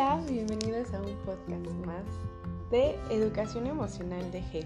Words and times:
Hola, 0.00 0.20
bienvenidos 0.30 0.94
a 0.94 1.00
un 1.00 1.12
podcast 1.26 1.66
más 1.84 2.04
de 2.70 2.94
educación 3.10 3.66
emocional 3.66 4.30
de 4.30 4.42
G. 4.42 4.64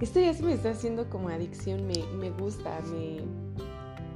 Esto 0.00 0.18
ya 0.18 0.32
se 0.32 0.42
me 0.42 0.54
está 0.54 0.70
haciendo 0.70 1.10
como 1.10 1.28
adicción, 1.28 1.86
me, 1.86 2.02
me 2.16 2.30
gusta, 2.30 2.80
me 2.90 3.20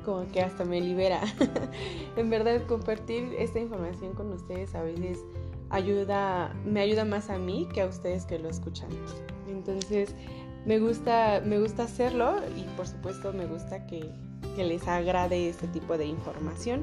como 0.03 0.27
que 0.33 0.41
hasta 0.41 0.65
me 0.65 0.81
libera. 0.81 1.21
en 2.17 2.31
verdad, 2.31 2.63
compartir 2.67 3.35
esta 3.39 3.61
información 3.61 4.15
con 4.15 4.33
ustedes 4.33 4.75
a 4.75 4.83
veces 4.83 5.19
ayuda, 5.69 6.55
me 6.65 6.81
ayuda 6.81 7.05
más 7.05 7.29
a 7.29 7.37
mí 7.37 7.69
que 7.75 7.83
a 7.83 7.87
ustedes 7.87 8.25
que 8.25 8.39
lo 8.39 8.49
escuchan. 8.49 8.89
Entonces, 9.47 10.15
me 10.65 10.79
gusta, 10.79 11.43
me 11.45 11.61
gusta 11.61 11.83
hacerlo 11.83 12.37
y 12.57 12.63
por 12.79 12.89
supuesto 12.89 13.35
me 13.35 13.45
gusta 13.45 13.87
que, 13.87 14.11
que 14.57 14.65
les 14.65 14.89
agrade 14.89 15.51
este 15.51 15.69
tipo 15.69 15.99
de 15.99 16.07
información 16.07 16.83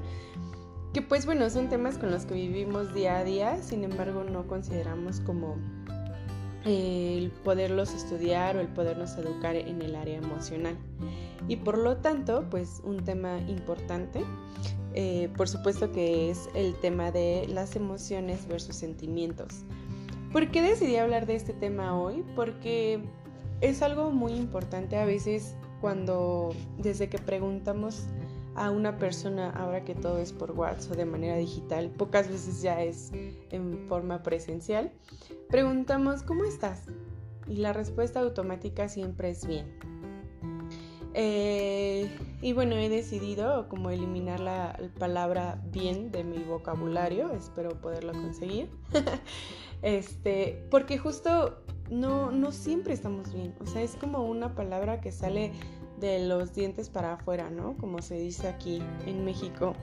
que 0.94 1.02
pues 1.02 1.26
bueno, 1.26 1.50
son 1.50 1.70
temas 1.70 1.98
con 1.98 2.12
los 2.12 2.26
que 2.26 2.34
vivimos 2.34 2.94
día 2.94 3.18
a 3.18 3.24
día, 3.24 3.62
sin 3.62 3.84
embargo 3.84 4.24
no 4.24 4.48
consideramos 4.48 5.22
como 5.22 5.58
eh, 6.66 7.18
el 7.18 7.32
poderlos 7.32 7.94
estudiar 7.94 8.58
o 8.58 8.60
el 8.60 8.68
podernos 8.68 9.18
educar 9.18 9.56
en 9.56 9.82
el 9.82 9.96
área 9.96 10.18
emocional. 10.18 10.78
Y 11.48 11.56
por 11.56 11.78
lo 11.78 11.98
tanto, 11.98 12.46
pues 12.50 12.82
un 12.84 13.04
tema 13.04 13.40
importante, 13.48 14.24
eh, 14.94 15.30
por 15.38 15.48
supuesto 15.48 15.92
que 15.92 16.30
es 16.30 16.50
el 16.54 16.76
tema 16.76 17.12
de 17.12 17.48
las 17.48 17.76
emociones 17.76 18.48
versus 18.48 18.76
sentimientos. 18.76 19.64
¿Por 20.32 20.52
qué 20.52 20.62
decidí 20.62 20.98
hablar 20.98 21.26
de 21.26 21.36
este 21.36 21.54
tema 21.54 22.00
hoy? 22.00 22.24
Porque 22.36 23.02
es 23.62 23.82
algo 23.82 24.12
muy 24.12 24.34
importante 24.34 24.98
a 24.98 25.06
veces 25.06 25.56
cuando 25.82 26.54
desde 26.78 27.10
que 27.10 27.18
preguntamos 27.18 28.04
a 28.56 28.70
una 28.72 28.98
persona 28.98 29.50
ahora 29.52 29.84
que 29.84 29.96
todo 29.96 30.18
es 30.18 30.34
por 30.34 30.52
WhatsApp 30.52 30.92
o 30.92 30.96
de 30.96 31.06
manera 31.06 31.38
digital, 31.38 31.90
pocas 31.90 32.30
veces 32.30 32.62
ya 32.62 32.82
es 32.82 33.12
en 33.50 33.88
forma 33.88 34.24
presencial, 34.24 34.92
preguntamos 35.50 36.24
¿cómo 36.24 36.44
estás? 36.44 36.86
Y 37.48 37.58
la 37.58 37.74
respuesta 37.74 38.20
automática 38.20 38.88
siempre 38.88 39.30
es 39.30 39.46
bien. 39.46 39.80
Eh, 41.14 42.10
y 42.42 42.54
bueno, 42.54 42.76
he 42.76 42.88
decidido 42.88 43.68
como 43.68 43.90
eliminar 43.90 44.40
la 44.40 44.80
palabra 44.98 45.62
bien 45.72 46.12
de 46.12 46.24
mi 46.24 46.38
vocabulario, 46.40 47.34
espero 47.34 47.70
poderlo 47.82 48.14
conseguir. 48.14 48.70
este, 49.82 50.66
porque 50.72 50.98
justo 50.98 51.58
no, 51.90 52.32
no 52.32 52.52
siempre 52.52 52.94
estamos 52.94 53.34
bien, 53.34 53.54
o 53.60 53.66
sea, 53.66 53.82
es 53.82 53.96
como 53.96 54.26
una 54.26 54.56
palabra 54.56 55.02
que 55.02 55.12
sale 55.12 55.52
de 56.02 56.28
los 56.28 56.54
dientes 56.54 56.90
para 56.90 57.14
afuera, 57.14 57.50
¿no? 57.50 57.78
Como 57.78 58.02
se 58.02 58.16
dice 58.16 58.48
aquí 58.48 58.82
en 59.06 59.24
México. 59.24 59.74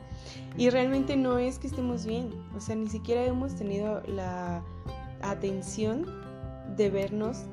Y 0.58 0.68
realmente 0.68 1.16
no 1.16 1.38
es 1.38 1.58
que 1.58 1.68
estemos 1.68 2.04
bien, 2.04 2.30
o 2.54 2.60
sea, 2.60 2.76
ni 2.76 2.88
siquiera 2.88 3.24
hemos 3.24 3.54
tenido 3.54 4.02
la 4.02 4.62
atención 5.22 6.04
de 6.76 6.90
vernos 6.90 7.44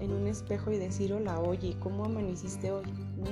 en 0.00 0.12
un 0.12 0.26
espejo 0.26 0.72
y 0.72 0.78
decir, 0.78 1.12
hola, 1.12 1.38
oye, 1.40 1.76
¿cómo 1.80 2.04
amaneciste 2.04 2.72
hoy? 2.72 2.86
¿no? 3.16 3.30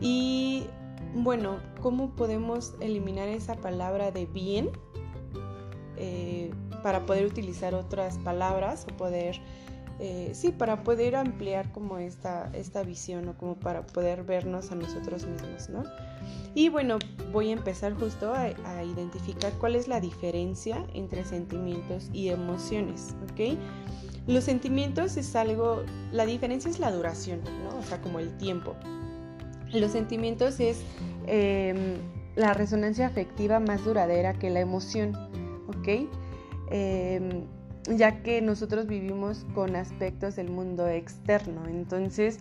Y 0.00 0.66
bueno, 1.14 1.58
¿cómo 1.80 2.10
podemos 2.10 2.74
eliminar 2.80 3.28
esa 3.28 3.54
palabra 3.54 4.10
de 4.10 4.26
bien 4.26 4.70
eh, 5.96 6.50
para 6.82 7.06
poder 7.06 7.26
utilizar 7.26 7.74
otras 7.74 8.18
palabras 8.18 8.86
o 8.90 8.96
poder 8.96 9.40
eh, 10.04 10.30
sí, 10.34 10.50
para 10.50 10.82
poder 10.82 11.14
ampliar 11.14 11.70
como 11.70 11.98
esta, 11.98 12.50
esta 12.54 12.82
visión 12.82 13.28
o 13.28 13.38
como 13.38 13.54
para 13.54 13.86
poder 13.86 14.24
vernos 14.24 14.72
a 14.72 14.74
nosotros 14.74 15.24
mismos, 15.28 15.68
¿no? 15.68 15.84
Y 16.56 16.70
bueno, 16.70 16.98
voy 17.30 17.50
a 17.50 17.52
empezar 17.52 17.94
justo 17.94 18.34
a, 18.34 18.50
identificar 18.82 19.52
cuál 19.60 19.76
es 19.76 19.86
la 19.86 20.00
diferencia 20.00 20.84
entre 20.92 21.24
sentimientos 21.24 22.10
y 22.12 22.30
emociones, 22.30 23.14
¿ok? 23.30 23.56
Los 24.26 24.42
sentimientos 24.42 25.16
es 25.16 25.36
algo, 25.36 25.84
la 26.10 26.26
diferencia 26.26 26.68
es 26.68 26.80
la 26.80 26.90
duración, 26.90 27.40
¿no? 27.62 27.78
O 27.78 27.82
sea, 27.84 28.00
como 28.00 28.18
el 28.18 28.36
tiempo. 28.38 28.74
Los 29.72 29.92
sentimientos 29.92 30.58
es 30.58 30.82
em, 31.28 31.94
la 32.34 32.54
resonancia 32.54 33.06
afectiva 33.06 33.60
más 33.60 33.84
duradera 33.84 34.34
que 34.34 34.50
la 34.50 34.58
emoción, 34.58 35.16
¿ok? 35.68 36.08
Em, 36.72 37.46
ya 37.88 38.22
que 38.22 38.40
nosotros 38.42 38.86
vivimos 38.86 39.46
con 39.54 39.76
aspectos 39.76 40.36
del 40.36 40.50
mundo 40.50 40.88
externo. 40.88 41.66
Entonces, 41.68 42.38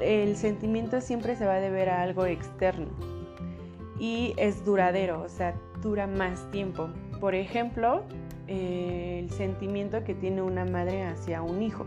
el 0.00 0.36
sentimiento 0.36 1.00
siempre 1.00 1.36
se 1.36 1.46
va 1.46 1.54
a 1.54 1.60
deber 1.60 1.88
a 1.88 2.02
algo 2.02 2.26
externo 2.26 2.88
y 3.98 4.34
es 4.36 4.64
duradero, 4.64 5.22
o 5.22 5.28
sea, 5.28 5.54
dura 5.80 6.06
más 6.06 6.50
tiempo. 6.50 6.88
Por 7.20 7.34
ejemplo, 7.34 8.02
el 8.48 9.30
sentimiento 9.30 10.02
que 10.02 10.14
tiene 10.14 10.42
una 10.42 10.64
madre 10.64 11.04
hacia 11.04 11.42
un 11.42 11.62
hijo. 11.62 11.86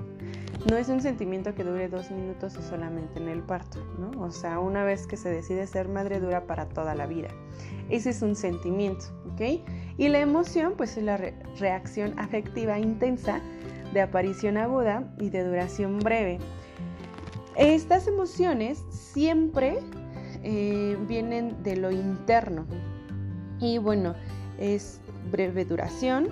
No 0.66 0.78
es 0.78 0.90
un 0.90 1.00
sentimiento 1.00 1.54
que 1.54 1.64
dure 1.64 1.88
dos 1.88 2.10
minutos 2.10 2.58
o 2.58 2.62
solamente 2.64 3.20
en 3.20 3.30
el 3.30 3.44
parto, 3.44 3.80
¿no? 4.00 4.10
O 4.20 4.32
sea, 4.32 4.60
una 4.60 4.84
vez 4.84 5.06
que 5.06 5.16
se 5.16 5.30
decide 5.30 5.68
ser 5.68 5.88
madre 5.88 6.20
dura 6.20 6.48
para 6.48 6.68
toda 6.68 6.96
la 6.96 7.06
vida. 7.06 7.28
Ese 7.90 8.10
es 8.10 8.24
un 8.24 8.36
sentimiento, 8.36 9.06
¿ok? 9.32 9.62
Y 9.98 10.08
la 10.10 10.20
emoción, 10.20 10.74
pues 10.76 10.98
es 10.98 11.04
la 11.04 11.18
reacción 11.60 12.18
afectiva 12.18 12.80
intensa 12.80 13.42
de 13.94 14.02
aparición 14.02 14.58
aguda 14.58 15.14
y 15.20 15.30
de 15.30 15.44
duración 15.44 16.00
breve. 16.00 16.40
Estas 17.56 18.08
emociones 18.08 18.84
siempre 18.90 19.78
eh, 20.44 20.98
vienen 21.08 21.62
de 21.62 21.78
lo 21.78 21.92
interno 21.92 22.66
y 23.60 23.78
bueno, 23.78 24.16
es 24.60 25.00
breve 25.32 25.64
duración, 25.64 26.30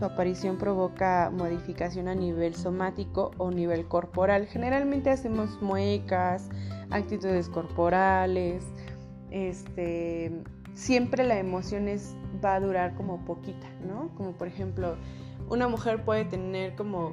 su 0.00 0.06
aparición 0.06 0.56
provoca 0.56 1.30
modificación 1.30 2.08
a 2.08 2.14
nivel 2.14 2.54
somático 2.54 3.32
o 3.36 3.50
nivel 3.50 3.86
corporal. 3.86 4.46
Generalmente 4.46 5.10
hacemos 5.10 5.60
muecas, 5.60 6.48
actitudes 6.88 7.50
corporales, 7.50 8.64
este, 9.30 10.42
siempre 10.72 11.22
la 11.24 11.38
emoción 11.38 11.86
es, 11.86 12.16
va 12.42 12.54
a 12.54 12.60
durar 12.60 12.94
como 12.94 13.26
poquita, 13.26 13.68
¿no? 13.86 14.08
Como 14.16 14.32
por 14.32 14.48
ejemplo, 14.48 14.96
una 15.50 15.68
mujer 15.68 16.02
puede 16.02 16.24
tener 16.24 16.76
como 16.76 17.12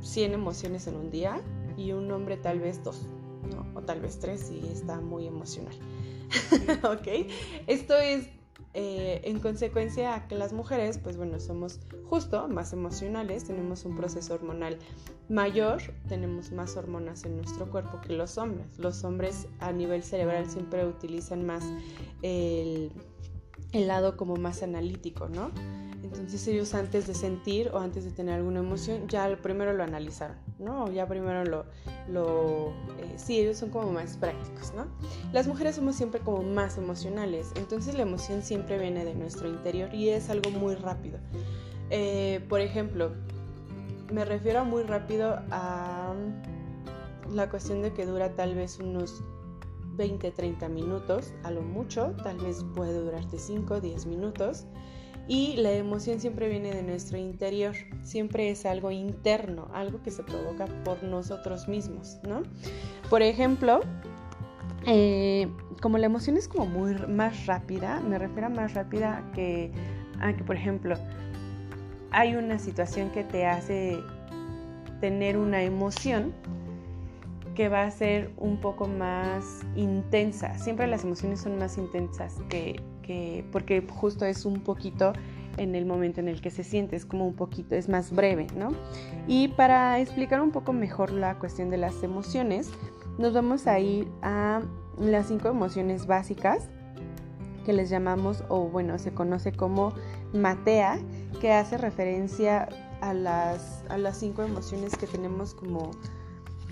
100 0.00 0.32
emociones 0.32 0.86
en 0.86 0.96
un 0.96 1.10
día 1.10 1.42
y 1.76 1.92
un 1.92 2.10
hombre 2.10 2.38
tal 2.38 2.60
vez 2.60 2.82
dos, 2.82 3.06
¿no? 3.54 3.78
O 3.78 3.82
tal 3.82 4.00
vez 4.00 4.18
tres 4.18 4.40
si 4.40 4.66
está 4.68 5.02
muy 5.02 5.26
emocional. 5.26 5.74
¿Ok? 6.82 7.30
Esto 7.66 7.94
es 7.94 8.26
eh, 8.74 9.20
en 9.24 9.38
consecuencia 9.38 10.14
a 10.14 10.28
que 10.28 10.34
las 10.34 10.54
mujeres, 10.54 10.98
pues 10.98 11.18
bueno, 11.18 11.38
somos 11.40 11.80
justo 12.04 12.48
más 12.48 12.72
emocionales, 12.72 13.44
tenemos 13.44 13.84
un 13.84 13.96
proceso 13.96 14.32
hormonal 14.32 14.78
mayor, 15.28 15.82
tenemos 16.08 16.52
más 16.52 16.76
hormonas 16.76 17.24
en 17.24 17.36
nuestro 17.36 17.70
cuerpo 17.70 18.00
que 18.00 18.14
los 18.14 18.38
hombres. 18.38 18.78
Los 18.78 19.04
hombres 19.04 19.46
a 19.60 19.72
nivel 19.72 20.02
cerebral 20.02 20.48
siempre 20.48 20.86
utilizan 20.86 21.44
más 21.44 21.64
el, 22.22 22.92
el 23.72 23.86
lado 23.86 24.16
como 24.16 24.36
más 24.36 24.62
analítico, 24.62 25.28
¿no? 25.28 25.50
Entonces 26.02 26.46
ellos 26.48 26.74
antes 26.74 27.06
de 27.06 27.14
sentir 27.14 27.70
o 27.72 27.78
antes 27.78 28.04
de 28.04 28.10
tener 28.10 28.34
alguna 28.34 28.60
emoción, 28.60 29.06
ya 29.08 29.36
primero 29.40 29.72
lo 29.72 29.84
analizaron, 29.84 30.36
¿no? 30.58 30.90
Ya 30.90 31.06
primero 31.06 31.44
lo... 31.44 31.64
lo 32.08 32.70
eh, 32.98 33.14
sí, 33.16 33.38
ellos 33.38 33.58
son 33.58 33.70
como 33.70 33.92
más 33.92 34.16
prácticos, 34.16 34.72
¿no? 34.74 34.86
Las 35.32 35.46
mujeres 35.46 35.76
somos 35.76 35.94
siempre 35.94 36.20
como 36.20 36.42
más 36.42 36.76
emocionales, 36.76 37.52
entonces 37.54 37.94
la 37.94 38.02
emoción 38.02 38.42
siempre 38.42 38.78
viene 38.78 39.04
de 39.04 39.14
nuestro 39.14 39.48
interior 39.48 39.94
y 39.94 40.08
es 40.08 40.28
algo 40.28 40.50
muy 40.50 40.74
rápido. 40.74 41.18
Eh, 41.90 42.44
por 42.48 42.60
ejemplo, 42.60 43.12
me 44.12 44.24
refiero 44.24 44.64
muy 44.64 44.82
rápido 44.82 45.38
a 45.50 46.14
la 47.30 47.48
cuestión 47.48 47.80
de 47.82 47.92
que 47.92 48.06
dura 48.06 48.34
tal 48.34 48.54
vez 48.56 48.78
unos 48.80 49.22
20, 49.94 50.32
30 50.32 50.68
minutos, 50.68 51.32
a 51.44 51.50
lo 51.50 51.62
mucho, 51.62 52.14
tal 52.22 52.38
vez 52.38 52.64
puede 52.74 52.98
durarte 52.98 53.38
5, 53.38 53.80
10 53.80 54.06
minutos 54.06 54.66
y 55.28 55.56
la 55.56 55.72
emoción 55.72 56.20
siempre 56.20 56.48
viene 56.48 56.74
de 56.74 56.82
nuestro 56.82 57.16
interior, 57.16 57.74
siempre 58.02 58.50
es 58.50 58.66
algo 58.66 58.90
interno, 58.90 59.68
algo 59.72 60.02
que 60.02 60.10
se 60.10 60.22
provoca 60.22 60.66
por 60.84 61.02
nosotros 61.02 61.68
mismos, 61.68 62.18
¿no? 62.26 62.42
Por 63.08 63.22
ejemplo, 63.22 63.80
eh, 64.86 65.48
como 65.80 65.98
la 65.98 66.06
emoción 66.06 66.36
es 66.36 66.48
como 66.48 66.66
muy 66.66 66.94
más 67.08 67.46
rápida, 67.46 68.00
me 68.00 68.18
refiero 68.18 68.46
a 68.46 68.50
más 68.50 68.74
rápida 68.74 69.24
que, 69.34 69.70
a 70.20 70.34
que, 70.34 70.42
por 70.42 70.56
ejemplo, 70.56 70.96
hay 72.10 72.34
una 72.34 72.58
situación 72.58 73.10
que 73.10 73.24
te 73.24 73.46
hace 73.46 74.00
tener 75.00 75.36
una 75.36 75.62
emoción 75.62 76.32
que 77.54 77.68
va 77.68 77.84
a 77.84 77.90
ser 77.90 78.30
un 78.38 78.60
poco 78.60 78.86
más 78.86 79.60
intensa. 79.76 80.58
Siempre 80.58 80.86
las 80.86 81.04
emociones 81.04 81.40
son 81.40 81.58
más 81.58 81.76
intensas 81.78 82.36
que, 82.48 82.80
porque 83.50 83.86
justo 83.88 84.24
es 84.24 84.44
un 84.44 84.60
poquito 84.60 85.12
en 85.56 85.74
el 85.74 85.84
momento 85.84 86.20
en 86.20 86.28
el 86.28 86.40
que 86.40 86.50
se 86.50 86.64
siente, 86.64 86.96
es 86.96 87.04
como 87.04 87.26
un 87.26 87.34
poquito, 87.34 87.74
es 87.74 87.88
más 87.88 88.12
breve, 88.12 88.46
¿no? 88.56 88.70
Y 89.26 89.48
para 89.48 90.00
explicar 90.00 90.40
un 90.40 90.50
poco 90.50 90.72
mejor 90.72 91.12
la 91.12 91.38
cuestión 91.38 91.70
de 91.70 91.76
las 91.76 92.02
emociones, 92.02 92.70
nos 93.18 93.32
vamos 93.32 93.66
a 93.66 93.78
ir 93.78 94.08
a 94.22 94.62
las 94.98 95.28
cinco 95.28 95.48
emociones 95.48 96.06
básicas 96.06 96.68
que 97.64 97.72
les 97.72 97.90
llamamos, 97.90 98.44
o 98.48 98.68
bueno, 98.68 98.98
se 98.98 99.12
conoce 99.12 99.52
como 99.52 99.92
matea, 100.32 100.98
que 101.40 101.52
hace 101.52 101.78
referencia 101.78 102.68
a 103.00 103.14
las, 103.14 103.84
a 103.88 103.98
las 103.98 104.18
cinco 104.18 104.42
emociones 104.42 104.96
que 104.96 105.06
tenemos 105.06 105.54
como, 105.54 105.90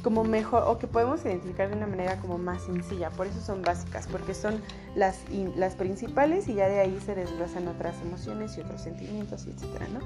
como 0.02 0.24
mejor, 0.24 0.64
o 0.66 0.78
que 0.78 0.86
podemos 0.86 1.24
identificar 1.24 1.68
de 1.68 1.76
una 1.76 1.86
manera 1.86 2.16
como 2.16 2.38
más 2.38 2.62
sencilla. 2.62 3.10
Por 3.10 3.26
eso 3.26 3.40
son 3.40 3.62
básicas, 3.62 4.06
porque 4.06 4.34
son 4.34 4.60
las, 4.94 5.20
las 5.56 5.74
principales 5.74 6.48
y 6.48 6.54
ya 6.54 6.68
de 6.68 6.80
ahí 6.80 6.98
se 7.04 7.14
desglosan 7.14 7.68
otras 7.68 8.00
emociones 8.02 8.56
y 8.56 8.60
otros 8.60 8.80
sentimientos, 8.80 9.46
etcétera, 9.46 9.86
¿no? 9.92 10.00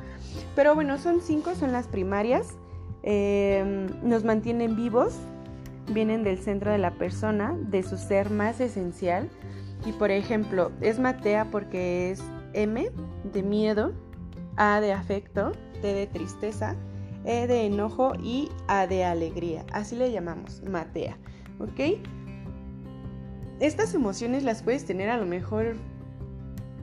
Pero 0.55 0.75
bueno, 0.75 0.99
son 0.99 1.21
cinco, 1.21 1.55
son 1.55 1.73
las 1.73 1.87
primarias. 1.87 2.49
Em, 3.03 3.87
nos 4.03 4.25
mantienen 4.25 4.77
vivos, 4.77 5.15
vienen 5.89 6.25
del 6.25 6.39
centro 6.39 6.73
de 6.73 6.79
la 6.79 6.93
persona, 6.93 7.55
de 7.59 7.83
su 7.83 7.97
ser 7.97 8.31
más 8.31 8.61
esencial. 8.61 9.29
Y 9.87 9.93
por 9.93 10.11
ejemplo, 10.11 10.73
es 10.81 10.99
matea 10.99 11.51
porque 11.51 12.11
es 12.11 12.23
M 12.55 12.91
de 13.33 13.43
miedo, 13.43 13.93
A 14.57 14.81
de 14.81 14.93
afecto, 14.93 15.53
T 15.83 15.93
de 15.93 16.07
tristeza, 16.07 16.77
E 17.25 17.47
de 17.47 17.67
enojo 17.67 18.13
y 18.23 18.51
A 18.69 18.87
de 18.87 19.05
alegría. 19.05 19.65
Así 19.73 19.97
le 19.97 20.13
llamamos, 20.13 20.63
matea. 20.63 21.17
¿Ok? 21.59 21.99
Estas 23.61 23.95
emociones 23.95 24.43
las 24.43 24.63
puedes 24.63 24.85
tener 24.85 25.09
a 25.09 25.17
lo 25.17 25.27
mejor 25.27 25.77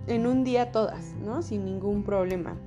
en 0.07 0.25
un 0.25 0.43
día 0.43 0.71
todas, 0.71 1.13
¿no? 1.15 1.41
Sin 1.41 1.65
ningún 1.65 2.03
problema. 2.03 2.57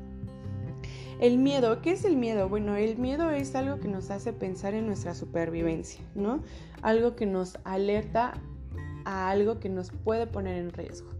El 1.20 1.38
miedo, 1.38 1.80
¿qué 1.80 1.92
es 1.92 2.04
el 2.04 2.16
miedo? 2.16 2.48
Bueno, 2.48 2.76
el 2.76 2.98
miedo 2.98 3.30
es 3.30 3.54
algo 3.54 3.78
que 3.78 3.88
nos 3.88 4.10
hace 4.10 4.32
pensar 4.32 4.74
en 4.74 4.86
nuestra 4.86 5.14
supervivencia, 5.14 6.04
¿no? 6.14 6.42
Algo 6.82 7.14
que 7.14 7.26
nos 7.26 7.58
alerta 7.64 8.34
a 9.04 9.30
algo 9.30 9.60
que 9.60 9.68
nos 9.68 9.90
puede 9.90 10.26
poner 10.26 10.56
en 10.56 10.72
riesgo. 10.72 11.10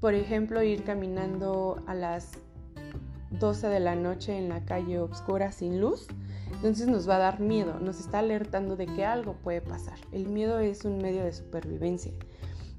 Por 0.00 0.14
ejemplo, 0.14 0.62
ir 0.62 0.84
caminando 0.84 1.82
a 1.86 1.94
las 1.94 2.32
12 3.38 3.68
de 3.68 3.80
la 3.80 3.94
noche 3.94 4.36
en 4.36 4.48
la 4.48 4.64
calle 4.64 4.98
oscura 4.98 5.52
sin 5.52 5.80
luz, 5.80 6.06
entonces 6.56 6.86
nos 6.86 7.08
va 7.08 7.16
a 7.16 7.18
dar 7.18 7.40
miedo, 7.40 7.78
nos 7.80 7.98
está 8.00 8.20
alertando 8.20 8.76
de 8.76 8.86
que 8.86 9.04
algo 9.04 9.34
puede 9.34 9.60
pasar. 9.60 9.98
El 10.12 10.28
miedo 10.28 10.58
es 10.58 10.84
un 10.84 10.98
medio 10.98 11.24
de 11.24 11.32
supervivencia. 11.32 12.12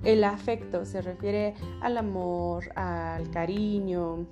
El 0.04 0.24
afecto 0.24 0.86
se 0.86 1.02
refiere 1.02 1.56
al 1.82 1.98
amor, 1.98 2.72
al 2.76 3.30
cariño, 3.32 4.28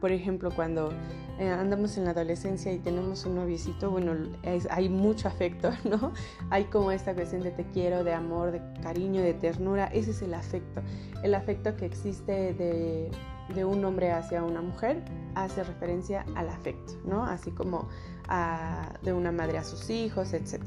por 0.00 0.10
ejemplo, 0.10 0.50
cuando 0.50 0.90
eh, 1.38 1.48
andamos 1.48 1.96
en 1.96 2.04
la 2.04 2.10
adolescencia 2.10 2.72
y 2.72 2.78
tenemos 2.78 3.24
un 3.24 3.36
noviecito, 3.36 3.90
bueno, 3.90 4.14
hay 4.70 4.88
mucho 4.88 5.28
afecto, 5.28 5.70
¿no? 5.84 6.12
Hay 6.50 6.64
como 6.64 6.90
esta 6.90 7.14
cuestión 7.14 7.42
de 7.42 7.52
te 7.52 7.64
quiero, 7.70 8.02
de 8.02 8.12
amor, 8.12 8.50
de 8.50 8.60
cariño, 8.82 9.22
de 9.22 9.34
ternura. 9.34 9.86
Ese 9.86 10.10
es 10.10 10.22
el 10.22 10.34
afecto. 10.34 10.82
El 11.22 11.34
afecto 11.34 11.76
que 11.76 11.86
existe 11.86 12.54
de, 12.54 13.10
de 13.54 13.64
un 13.64 13.84
hombre 13.84 14.12
hacia 14.12 14.42
una 14.42 14.60
mujer 14.60 15.02
hace 15.34 15.64
referencia 15.64 16.24
al 16.34 16.48
afecto, 16.48 16.94
¿no? 17.04 17.24
Así 17.24 17.50
como 17.50 17.88
de 19.02 19.12
una 19.12 19.32
madre 19.32 19.56
a 19.56 19.64
sus 19.64 19.88
hijos, 19.88 20.34
etc. 20.34 20.62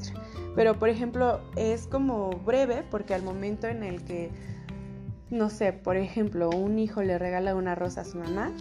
Pero, 0.56 0.78
por 0.78 0.88
ejemplo, 0.88 1.40
es 1.54 1.86
como 1.86 2.30
breve 2.30 2.84
porque 2.90 3.14
al 3.14 3.22
momento 3.22 3.68
en 3.68 3.84
el 3.84 4.04
que 4.04 4.30
no 5.30 5.48
sé, 5.48 5.72
por 5.72 5.96
ejemplo, 5.96 6.50
un 6.50 6.78
hijo 6.78 7.02
le 7.02 7.18
regala 7.18 7.54
una 7.54 7.74
rosa 7.74 8.02
a 8.02 8.04
su 8.04 8.18
mamá, 8.18 8.52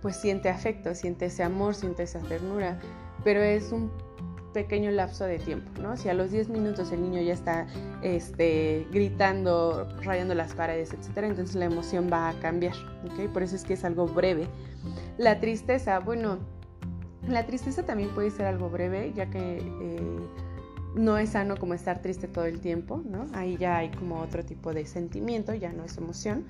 pues 0.00 0.16
siente 0.16 0.48
afecto, 0.48 0.94
siente 0.94 1.26
ese 1.26 1.42
amor, 1.42 1.74
siente 1.74 2.04
esa 2.04 2.20
ternura, 2.20 2.78
pero 3.24 3.42
es 3.42 3.72
un 3.72 3.90
pequeño 4.54 4.90
lapso 4.92 5.24
de 5.24 5.38
tiempo, 5.38 5.70
¿no? 5.82 5.98
Si 5.98 6.08
a 6.08 6.14
los 6.14 6.30
10 6.30 6.48
minutos 6.48 6.90
el 6.92 7.02
niño 7.02 7.20
ya 7.20 7.34
está 7.34 7.66
este, 8.00 8.86
gritando, 8.90 9.86
rayando 10.02 10.34
las 10.34 10.54
paredes, 10.54 10.94
etcétera, 10.94 11.26
entonces 11.26 11.56
la 11.56 11.66
emoción 11.66 12.08
va 12.10 12.30
a 12.30 12.32
cambiar, 12.40 12.74
¿ok? 13.04 13.30
Por 13.32 13.42
eso 13.42 13.56
es 13.56 13.64
que 13.64 13.74
es 13.74 13.84
algo 13.84 14.06
breve. 14.06 14.46
La 15.18 15.40
tristeza, 15.40 15.98
bueno, 15.98 16.38
la 17.28 17.44
tristeza 17.44 17.84
también 17.84 18.10
puede 18.10 18.30
ser 18.30 18.46
algo 18.46 18.70
breve, 18.70 19.12
ya 19.14 19.28
que 19.28 19.58
eh, 19.58 20.18
no 20.94 21.18
es 21.18 21.30
sano 21.30 21.56
como 21.56 21.74
estar 21.74 22.00
triste 22.00 22.28
todo 22.28 22.44
el 22.44 22.60
tiempo, 22.60 23.02
¿no? 23.04 23.26
Ahí 23.34 23.56
ya 23.56 23.78
hay 23.78 23.90
como 23.90 24.20
otro 24.20 24.44
tipo 24.44 24.72
de 24.72 24.86
sentimiento, 24.86 25.52
ya 25.52 25.72
no 25.72 25.84
es 25.84 25.98
emoción. 25.98 26.44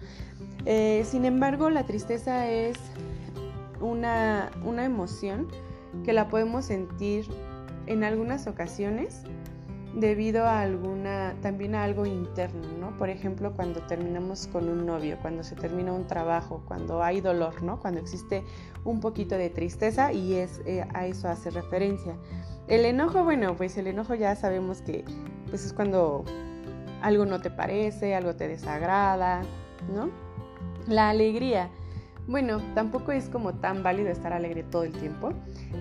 Eh, 0.67 1.05
sin 1.06 1.25
embargo, 1.25 1.71
la 1.71 1.85
tristeza 1.85 2.49
es 2.51 2.77
una, 3.81 4.51
una 4.65 4.85
emoción 4.85 5.49
que 6.05 6.12
la 6.12 6.29
podemos 6.29 6.67
sentir 6.67 7.27
en 7.87 8.05
algunas 8.05 8.47
ocasiones 8.47 9.25
debido 9.95 10.45
a 10.45 10.61
alguna, 10.61 11.37
también 11.41 11.75
a 11.75 11.85
algo 11.85 12.05
interno, 12.05 12.67
¿no? 12.81 12.97
Por 12.99 13.11
ejemplo, 13.11 13.53
cuando 13.55 13.81
terminamos 13.83 14.49
con 14.49 14.69
un 14.69 14.85
novio, 14.85 15.19
cuando 15.23 15.45
se 15.45 15.55
termina 15.55 15.93
un 15.93 16.07
trabajo, 16.07 16.63
cuando 16.67 17.03
hay 17.03 17.21
dolor, 17.21 17.63
¿no? 17.63 17.79
Cuando 17.79 18.01
existe 18.01 18.43
un 18.85 19.01
poquito 19.01 19.37
de 19.37 19.51
tristeza 19.51 20.13
y 20.13 20.35
es, 20.35 20.61
eh, 20.67 20.85
a 20.95 21.07
eso 21.07 21.29
hace 21.29 21.51
referencia. 21.51 22.17
El 22.67 22.85
enojo, 22.87 23.23
bueno, 23.23 23.57
pues 23.57 23.77
el 23.77 23.87
enojo 23.87 24.15
ya 24.15 24.35
sabemos 24.35 24.83
que 24.83 25.05
pues 25.49 25.65
es 25.65 25.73
cuando 25.73 26.25
algo 27.03 27.25
no 27.27 27.41
te 27.41 27.51
parece, 27.51 28.15
algo 28.15 28.35
te 28.35 28.49
desagrada, 28.49 29.43
¿no? 29.95 30.11
La 30.89 31.11
alegría. 31.11 31.71
Bueno, 32.26 32.62
tampoco 32.75 33.12
es 33.12 33.29
como 33.29 33.55
tan 33.55 33.82
válido 33.82 34.09
estar 34.09 34.32
alegre 34.32 34.62
todo 34.62 34.85
el 34.85 34.93
tiempo. 34.93 35.32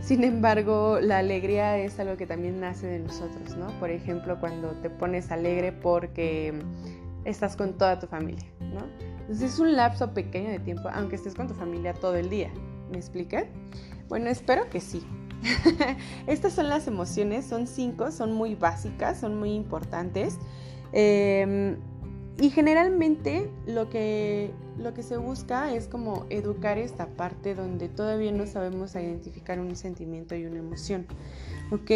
Sin 0.02 0.24
embargo, 0.24 1.00
la 1.02 1.20
alegría 1.20 1.78
es 1.78 2.00
algo 2.00 2.18
que 2.18 2.28
también 2.28 2.60
nace 2.60 2.86
de 2.88 3.00
nosotros, 3.00 3.56
¿no? 3.56 3.68
Por 3.80 3.90
ejemplo, 3.90 4.38
cuando 4.40 4.72
te 4.82 4.90
pones 4.90 5.32
alegre 5.32 5.72
porque 5.72 6.54
estás 7.24 7.56
con 7.56 7.78
toda 7.78 8.00
tu 8.00 8.08
familia, 8.08 8.46
¿no? 8.60 8.82
Entonces 9.22 9.54
es 9.54 9.60
un 9.60 9.74
lapso 9.74 10.14
pequeño 10.14 10.50
de 10.50 10.60
tiempo, 10.60 10.90
aunque 10.94 11.16
estés 11.16 11.34
con 11.34 11.48
tu 11.48 11.54
familia 11.54 11.94
todo 11.94 12.16
el 12.16 12.30
día. 12.30 12.52
¿Me 12.92 12.98
expliqué? 12.98 13.48
Bueno, 14.10 14.30
espero 14.30 14.70
que 14.70 14.82
sí. 14.82 15.02
Estas 16.28 16.54
son 16.54 16.68
las 16.68 16.88
emociones, 16.88 17.46
son 17.46 17.68
cinco, 17.68 18.12
son 18.12 18.34
muy 18.34 18.56
básicas, 18.56 19.20
son 19.20 19.40
muy 19.40 19.54
importantes. 19.54 20.38
Em, 20.92 21.78
y 22.40 22.50
generalmente 22.50 23.50
lo 23.66 23.90
que, 23.90 24.52
lo 24.78 24.94
que 24.94 25.04
se 25.04 25.18
busca 25.18 25.74
es 25.74 25.88
como 25.88 26.26
educar 26.30 26.78
esta 26.78 27.08
parte 27.08 27.56
donde 27.56 27.90
todavía 27.90 28.32
no 28.32 28.48
sabemos 28.48 28.96
identificar 28.96 29.60
un 29.60 29.76
sentimiento 29.76 30.36
y 30.36 30.46
una 30.46 30.60
emoción. 30.60 31.06
¿Ok? 31.72 31.92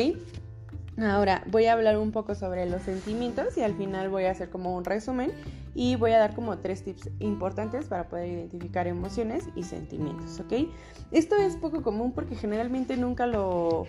Ahora 0.99 1.43
voy 1.51 1.65
a 1.65 1.73
hablar 1.73 1.97
un 1.97 2.11
poco 2.11 2.33
sobre 2.33 2.67
los 2.67 2.81
sentimientos 2.81 3.55
y 3.57 3.61
al 3.61 3.75
final 3.75 4.09
voy 4.09 4.25
a 4.25 4.31
hacer 4.31 4.49
como 4.49 4.75
un 4.75 4.83
resumen 4.83 5.31
y 5.75 5.95
voy 5.95 6.11
a 6.11 6.17
dar 6.17 6.33
como 6.33 6.57
tres 6.57 6.83
tips 6.83 7.11
importantes 7.19 7.85
para 7.85 8.09
poder 8.09 8.29
identificar 8.29 8.87
emociones 8.87 9.43
y 9.55 9.61
sentimientos, 9.61 10.39
¿ok? 10.39 10.67
Esto 11.11 11.35
es 11.35 11.55
poco 11.55 11.83
común 11.83 12.13
porque 12.13 12.35
generalmente 12.35 12.97
nunca 12.97 13.27
lo, 13.27 13.85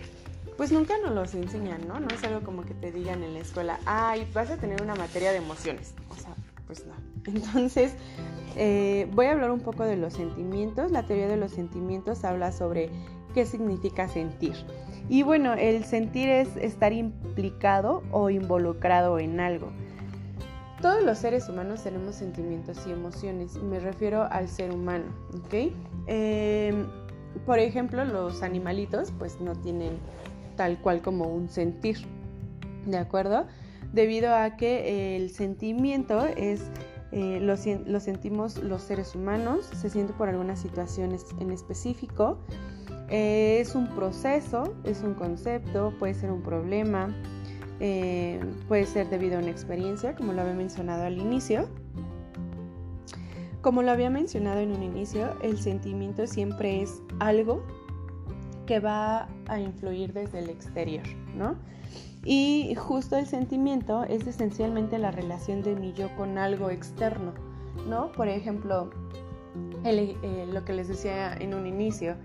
pues 0.55 0.71
nunca 0.71 0.93
nos 1.03 1.15
los 1.15 1.33
enseñan, 1.33 1.87
¿no? 1.87 1.99
No 1.99 2.09
es 2.09 2.23
algo 2.23 2.41
como 2.41 2.63
que 2.63 2.75
te 2.75 2.91
digan 2.91 3.23
en 3.23 3.33
la 3.33 3.39
escuela, 3.39 3.79
ay, 3.85 4.29
vas 4.31 4.51
a 4.51 4.57
tener 4.57 4.83
una 4.83 4.93
materia 4.93 5.31
de 5.31 5.37
emociones, 5.37 5.95
o 6.09 6.15
sea, 6.15 6.35
pues 6.67 6.85
no. 6.85 6.93
Entonces, 7.25 7.93
eh, 8.55 9.07
voy 9.13 9.27
a 9.27 9.31
hablar 9.31 9.51
un 9.51 9.61
poco 9.61 9.83
de 9.83 9.97
los 9.97 10.13
sentimientos. 10.13 10.91
La 10.91 11.03
teoría 11.03 11.27
de 11.27 11.37
los 11.37 11.51
sentimientos 11.51 12.23
habla 12.23 12.51
sobre 12.51 12.89
qué 13.33 13.45
significa 13.45 14.07
sentir. 14.07 14.53
Y 15.09 15.23
bueno, 15.23 15.53
el 15.53 15.83
sentir 15.85 16.29
es 16.29 16.55
estar 16.57 16.93
implicado 16.93 18.03
o 18.11 18.29
involucrado 18.29 19.17
en 19.19 19.39
algo. 19.39 19.71
Todos 20.81 21.03
los 21.03 21.17
seres 21.17 21.49
humanos 21.49 21.83
tenemos 21.83 22.15
sentimientos 22.15 22.87
y 22.87 22.91
emociones, 22.91 23.55
me 23.55 23.79
refiero 23.79 24.23
al 24.31 24.47
ser 24.47 24.71
humano, 24.71 25.05
¿ok? 25.33 25.73
Em, 26.07 26.85
por 27.45 27.59
ejemplo, 27.59 28.05
los 28.05 28.43
animalitos 28.43 29.11
pues 29.19 29.41
no 29.41 29.55
tienen 29.55 29.97
tal 30.55 30.79
cual 30.79 31.01
como 31.01 31.25
un 31.25 31.49
sentir, 31.49 31.97
¿de 32.85 32.97
acuerdo? 32.97 33.45
Debido 33.91 34.33
a 34.33 34.55
que 34.55 35.17
el 35.17 35.31
sentimiento 35.31 36.25
es, 36.25 36.71
eh, 37.11 37.39
lo, 37.41 37.57
sentimos 37.99 38.57
los 38.57 38.83
seres 38.83 39.15
humanos, 39.15 39.65
se 39.73 39.89
siente 39.89 40.13
por 40.13 40.29
algunas 40.29 40.59
situaciones 40.59 41.25
en 41.39 41.51
específico, 41.51 42.37
eh, 43.09 43.57
es 43.59 43.73
un 43.73 43.87
proceso, 43.87 44.75
es 44.83 45.01
un 45.01 45.15
concepto, 45.15 45.93
puede 45.97 46.13
ser 46.13 46.31
un 46.31 46.43
problema, 46.43 47.15
eh, 47.79 48.39
puede 48.67 48.85
ser 48.85 49.09
debido 49.09 49.37
a 49.37 49.39
una 49.39 49.49
experiencia, 49.49 50.15
como 50.15 50.33
lo 50.33 50.41
había 50.41 50.53
mencionado 50.53 51.03
al 51.03 51.17
inicio. 51.17 51.67
Como 53.61 53.81
lo 53.81 53.91
había 53.91 54.09
mencionado 54.09 54.59
en 54.59 54.71
un 54.71 54.83
inicio, 54.83 55.35
el 55.41 55.59
sentimiento 55.59 56.27
siempre 56.27 56.81
es 56.81 57.01
algo 57.19 57.63
que 58.67 58.79
va 58.79 59.27
a 59.47 59.59
influir 59.59 60.13
desde 60.13 60.39
el 60.39 60.49
exterior, 60.49 61.03
¿no? 61.35 61.57
Y 62.23 62.75
justo 62.75 63.15
el 63.17 63.25
sentimiento 63.25 64.03
es 64.03 64.27
esencialmente 64.27 64.97
la 64.97 65.11
relación 65.11 65.61
de 65.61 65.75
mi 65.75 65.93
yo 65.93 66.13
con 66.15 66.37
algo 66.37 66.69
externo, 66.69 67.33
¿no? 67.87 68.11
Por 68.11 68.27
ejemplo, 68.27 68.89
eh, 69.85 70.45
lo 70.51 70.65
que 70.65 70.73
les 70.73 70.89
decía 70.89 71.33
en 71.33 71.53
un 71.53 71.65
inicio, 71.65 72.15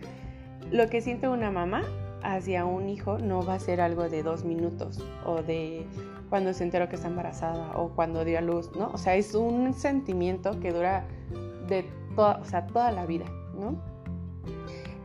lo 0.71 0.89
que 0.89 1.01
siente 1.01 1.29
una 1.29 1.51
mamá 1.51 1.83
hacia 2.23 2.65
un 2.65 2.89
hijo 2.89 3.19
no 3.19 3.45
va 3.45 3.55
a 3.55 3.59
ser 3.61 3.81
algo 3.81 4.09
de 4.09 4.23
dos 4.23 4.45
minutos 4.45 5.05
o 5.25 5.43
de 5.43 5.87
cuando 6.31 6.53
se 6.53 6.65
enteró 6.65 6.89
que 6.89 6.97
está 6.97 7.09
embarazada 7.09 7.77
o 7.77 7.91
cuando 7.91 8.25
dio 8.25 8.39
a 8.39 8.41
luz, 8.41 8.71
¿no? 8.77 8.91
O 8.93 8.99
sea, 8.99 9.15
es 9.15 9.35
un 9.35 9.73
sentimiento 9.75 10.59
que 10.59 10.73
dura 10.73 11.07
de 11.69 11.89
toda, 12.17 12.39
o 12.39 12.45
sea, 12.45 12.67
toda 12.67 12.91
la 12.91 13.07
vida, 13.07 13.27
¿no? 13.57 13.77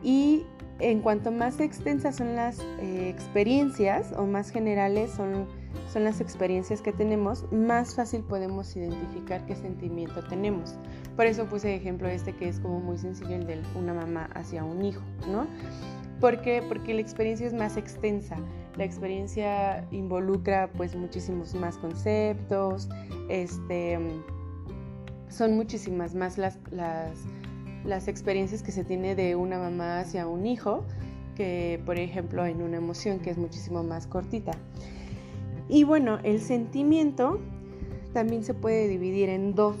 Y 0.02 0.44
en 0.80 1.00
cuanto 1.00 1.30
más 1.30 1.60
extensas 1.60 2.16
son 2.16 2.36
las 2.36 2.58
eh, 2.80 3.08
experiencias 3.08 4.12
o 4.16 4.26
más 4.26 4.50
generales 4.50 5.10
son, 5.10 5.46
son 5.92 6.04
las 6.04 6.20
experiencias 6.20 6.80
que 6.80 6.92
tenemos, 6.92 7.44
más 7.52 7.94
fácil 7.94 8.22
podemos 8.22 8.74
identificar 8.76 9.44
qué 9.46 9.54
sentimiento 9.54 10.22
tenemos. 10.28 10.74
Por 11.16 11.26
eso 11.26 11.46
puse 11.46 11.74
ejemplo 11.74 12.08
este 12.08 12.34
que 12.34 12.48
es 12.48 12.60
como 12.60 12.80
muy 12.80 12.98
sencillo 12.98 13.36
el 13.36 13.46
de 13.46 13.62
una 13.74 13.94
mamá 13.94 14.30
hacia 14.34 14.64
un 14.64 14.84
hijo, 14.84 15.02
¿no? 15.30 15.46
¿Por 16.20 16.42
qué? 16.42 16.62
Porque 16.66 16.92
la 16.92 17.00
experiencia 17.00 17.46
es 17.46 17.54
más 17.54 17.76
extensa. 17.78 18.36
La 18.76 18.84
experiencia 18.84 19.86
involucra 19.90 20.70
pues 20.72 20.94
muchísimos 20.94 21.54
más 21.54 21.78
conceptos, 21.78 22.88
este, 23.28 23.98
son 25.28 25.56
muchísimas 25.56 26.14
más 26.14 26.36
las, 26.36 26.58
las 26.70 27.12
las 27.84 28.08
experiencias 28.08 28.62
que 28.62 28.72
se 28.72 28.84
tiene 28.84 29.14
de 29.14 29.36
una 29.36 29.58
mamá 29.58 30.00
hacia 30.00 30.26
un 30.26 30.46
hijo 30.46 30.84
que, 31.36 31.80
por 31.86 31.98
ejemplo, 31.98 32.44
en 32.44 32.62
una 32.62 32.76
emoción 32.76 33.20
que 33.20 33.30
es 33.30 33.38
muchísimo 33.38 33.82
más 33.82 34.06
cortita. 34.06 34.52
Y 35.68 35.84
bueno, 35.84 36.18
el 36.22 36.40
sentimiento 36.40 37.40
también 38.12 38.44
se 38.44 38.54
puede 38.54 38.88
dividir 38.88 39.28
en 39.28 39.54
dos. 39.54 39.76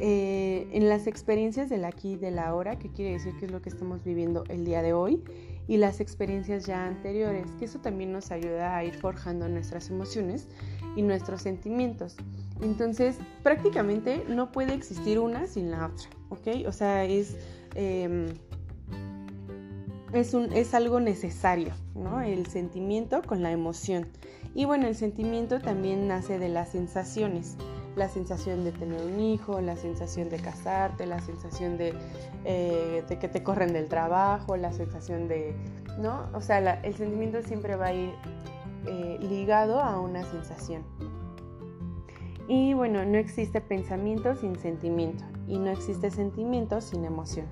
Eh, 0.00 0.68
en 0.72 0.88
las 0.88 1.08
experiencias 1.08 1.68
del 1.68 1.84
aquí 1.84 2.12
y 2.12 2.16
del 2.16 2.38
ahora, 2.38 2.78
que 2.78 2.88
quiere 2.88 3.12
decir 3.12 3.34
que 3.38 3.46
es 3.46 3.50
lo 3.50 3.60
que 3.60 3.68
estamos 3.68 4.04
viviendo 4.04 4.44
el 4.48 4.64
día 4.64 4.80
de 4.80 4.92
hoy, 4.92 5.20
y 5.68 5.76
las 5.76 6.00
experiencias 6.00 6.64
ya 6.64 6.86
anteriores, 6.86 7.46
que 7.58 7.66
eso 7.66 7.78
también 7.78 8.10
nos 8.10 8.32
ayuda 8.32 8.76
a 8.76 8.84
ir 8.84 8.94
forjando 8.94 9.48
nuestras 9.48 9.90
emociones 9.90 10.48
y 10.96 11.02
nuestros 11.02 11.42
sentimientos. 11.42 12.16
Entonces, 12.62 13.18
prácticamente 13.42 14.24
no 14.28 14.50
puede 14.50 14.74
existir 14.74 15.18
una 15.18 15.46
sin 15.46 15.70
la 15.70 15.86
otra, 15.86 16.08
¿ok? 16.30 16.66
O 16.66 16.72
sea, 16.72 17.04
es, 17.04 17.36
em, 17.74 18.28
es, 20.14 20.32
un, 20.32 20.52
es 20.54 20.72
algo 20.72 21.00
necesario, 21.00 21.74
¿no? 21.94 22.22
El 22.22 22.46
sentimiento 22.46 23.20
con 23.22 23.42
la 23.42 23.52
emoción. 23.52 24.08
Y 24.54 24.64
bueno, 24.64 24.88
el 24.88 24.96
sentimiento 24.96 25.60
también 25.60 26.08
nace 26.08 26.38
de 26.38 26.48
las 26.48 26.70
sensaciones. 26.70 27.56
La 27.98 28.08
sensación 28.08 28.62
de 28.62 28.70
tener 28.70 29.02
un 29.04 29.18
hijo, 29.18 29.60
la 29.60 29.76
sensación 29.76 30.28
de 30.30 30.38
casarte, 30.38 31.04
la 31.04 31.20
sensación 31.20 31.76
de, 31.76 31.92
eh, 32.44 33.02
de 33.08 33.18
que 33.18 33.28
te 33.28 33.42
corren 33.42 33.72
del 33.72 33.88
trabajo, 33.88 34.56
la 34.56 34.72
sensación 34.72 35.26
de, 35.26 35.54
¿no? 35.98 36.28
O 36.32 36.40
sea, 36.40 36.58
el 36.82 36.94
sentimiento 36.94 37.42
siempre 37.42 37.74
va 37.74 37.86
a 37.86 37.94
ir 37.94 38.14
eh, 38.86 39.18
ligado 39.20 39.80
a 39.80 40.00
una 40.00 40.22
sensación. 40.22 40.84
Y 42.46 42.72
bueno, 42.72 43.04
no 43.04 43.18
existe 43.18 43.60
pensamiento 43.60 44.34
sin 44.36 44.56
sentimiento 44.56 45.24
y 45.48 45.58
no 45.58 45.70
existe 45.70 46.10
sentimiento 46.10 46.80
sin 46.80 47.04
emoción. 47.04 47.46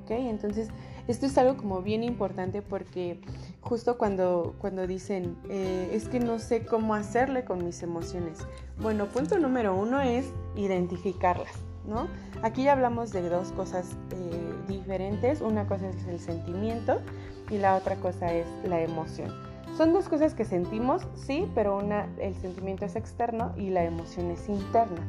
¿Ok? 0.00 0.12
Entonces, 0.12 0.68
esto 1.08 1.24
es 1.26 1.36
algo 1.38 1.56
como 1.56 1.82
bien 1.82 2.04
importante 2.04 2.62
porque 2.62 3.18
justo 3.62 3.96
cuando, 3.96 4.54
cuando 4.58 4.86
dicen, 4.86 5.36
eh, 5.48 5.90
es 5.92 6.08
que 6.08 6.20
no 6.20 6.38
sé 6.38 6.66
cómo 6.66 6.94
hacerle 6.94 7.44
con 7.44 7.64
mis 7.64 7.82
emociones. 7.82 8.38
Bueno, 8.80 9.06
punto 9.06 9.38
número 9.38 9.74
uno 9.74 10.02
es 10.02 10.26
identificarlas, 10.54 11.52
¿no? 11.86 12.08
Aquí 12.42 12.64
ya 12.64 12.72
hablamos 12.72 13.10
de 13.10 13.28
dos 13.28 13.52
cosas 13.52 13.96
eh, 14.10 14.54
diferentes. 14.68 15.40
Una 15.40 15.66
cosa 15.66 15.88
es 15.88 16.06
el 16.06 16.20
sentimiento 16.20 17.00
y 17.50 17.56
la 17.56 17.76
otra 17.76 17.96
cosa 17.96 18.32
es 18.32 18.46
la 18.64 18.80
emoción. 18.82 19.32
Son 19.78 19.94
dos 19.94 20.08
cosas 20.08 20.34
que 20.34 20.44
sentimos, 20.44 21.06
sí, 21.14 21.50
pero 21.54 21.78
una, 21.78 22.06
el 22.18 22.34
sentimiento 22.34 22.84
es 22.84 22.96
externo 22.96 23.54
y 23.56 23.70
la 23.70 23.84
emoción 23.84 24.30
es 24.30 24.48
interna. 24.48 25.00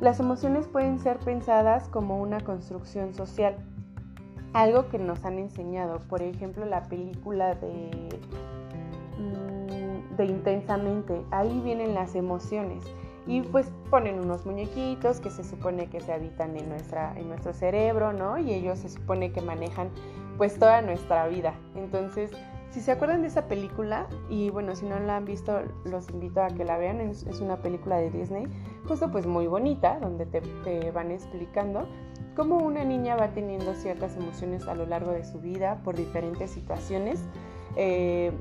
Las 0.00 0.20
emociones 0.20 0.66
pueden 0.66 0.98
ser 1.00 1.18
pensadas 1.18 1.88
como 1.88 2.20
una 2.20 2.40
construcción 2.40 3.14
social, 3.14 3.56
algo 4.54 4.88
que 4.88 4.98
nos 4.98 5.24
han 5.24 5.38
enseñado. 5.38 5.98
Por 6.08 6.22
ejemplo, 6.22 6.64
la 6.64 6.84
película 6.84 7.54
de, 7.56 8.08
mm, 9.18 10.16
de 10.16 10.24
Intensamente, 10.24 11.22
ahí 11.30 11.60
vienen 11.60 11.94
las 11.94 12.14
emociones. 12.14 12.84
Y 13.26 13.42
pues 13.42 13.70
ponen 13.90 14.20
unos 14.20 14.46
muñequitos 14.46 15.20
que 15.20 15.30
se 15.30 15.44
supone 15.44 15.88
que 15.88 16.00
se 16.00 16.12
habitan 16.12 16.56
en, 16.56 16.68
nuestra, 16.68 17.18
en 17.18 17.28
nuestro 17.28 17.52
cerebro, 17.52 18.12
¿no? 18.12 18.38
Y 18.38 18.52
ellos 18.52 18.78
se 18.78 18.88
supone 18.88 19.32
que 19.32 19.40
manejan 19.40 19.90
pues 20.36 20.58
toda 20.58 20.82
nuestra 20.82 21.26
vida. 21.26 21.54
Entonces, 21.74 22.30
si 22.74 22.80
se 22.80 22.90
acuerdan 22.90 23.22
de 23.22 23.28
esa 23.28 23.46
película, 23.46 24.08
y 24.28 24.50
bueno, 24.50 24.74
si 24.74 24.84
no 24.84 24.98
la 24.98 25.18
han 25.18 25.24
visto, 25.24 25.62
los 25.84 26.10
invito 26.10 26.42
a 26.42 26.48
que 26.48 26.64
la 26.64 26.76
vean, 26.76 27.00
es, 27.00 27.24
una 27.40 27.58
película 27.58 27.98
de 27.98 28.10
Disney, 28.10 28.48
justo 28.88 29.12
pues 29.12 29.26
muy 29.26 29.46
bonita, 29.46 30.00
donde 30.00 30.26
te, 30.26 30.90
van 30.90 31.12
explicando 31.12 31.86
cómo 32.34 32.58
una 32.58 32.84
niña 32.84 33.14
va 33.14 33.28
teniendo 33.28 33.74
ciertas 33.74 34.16
emociones 34.16 34.66
a 34.66 34.74
lo 34.74 34.86
largo 34.86 35.12
de 35.12 35.24
su 35.24 35.38
vida 35.38 35.82
por 35.84 35.94
diferentes 35.94 36.50
situaciones 36.50 37.22
eh, 37.76 38.32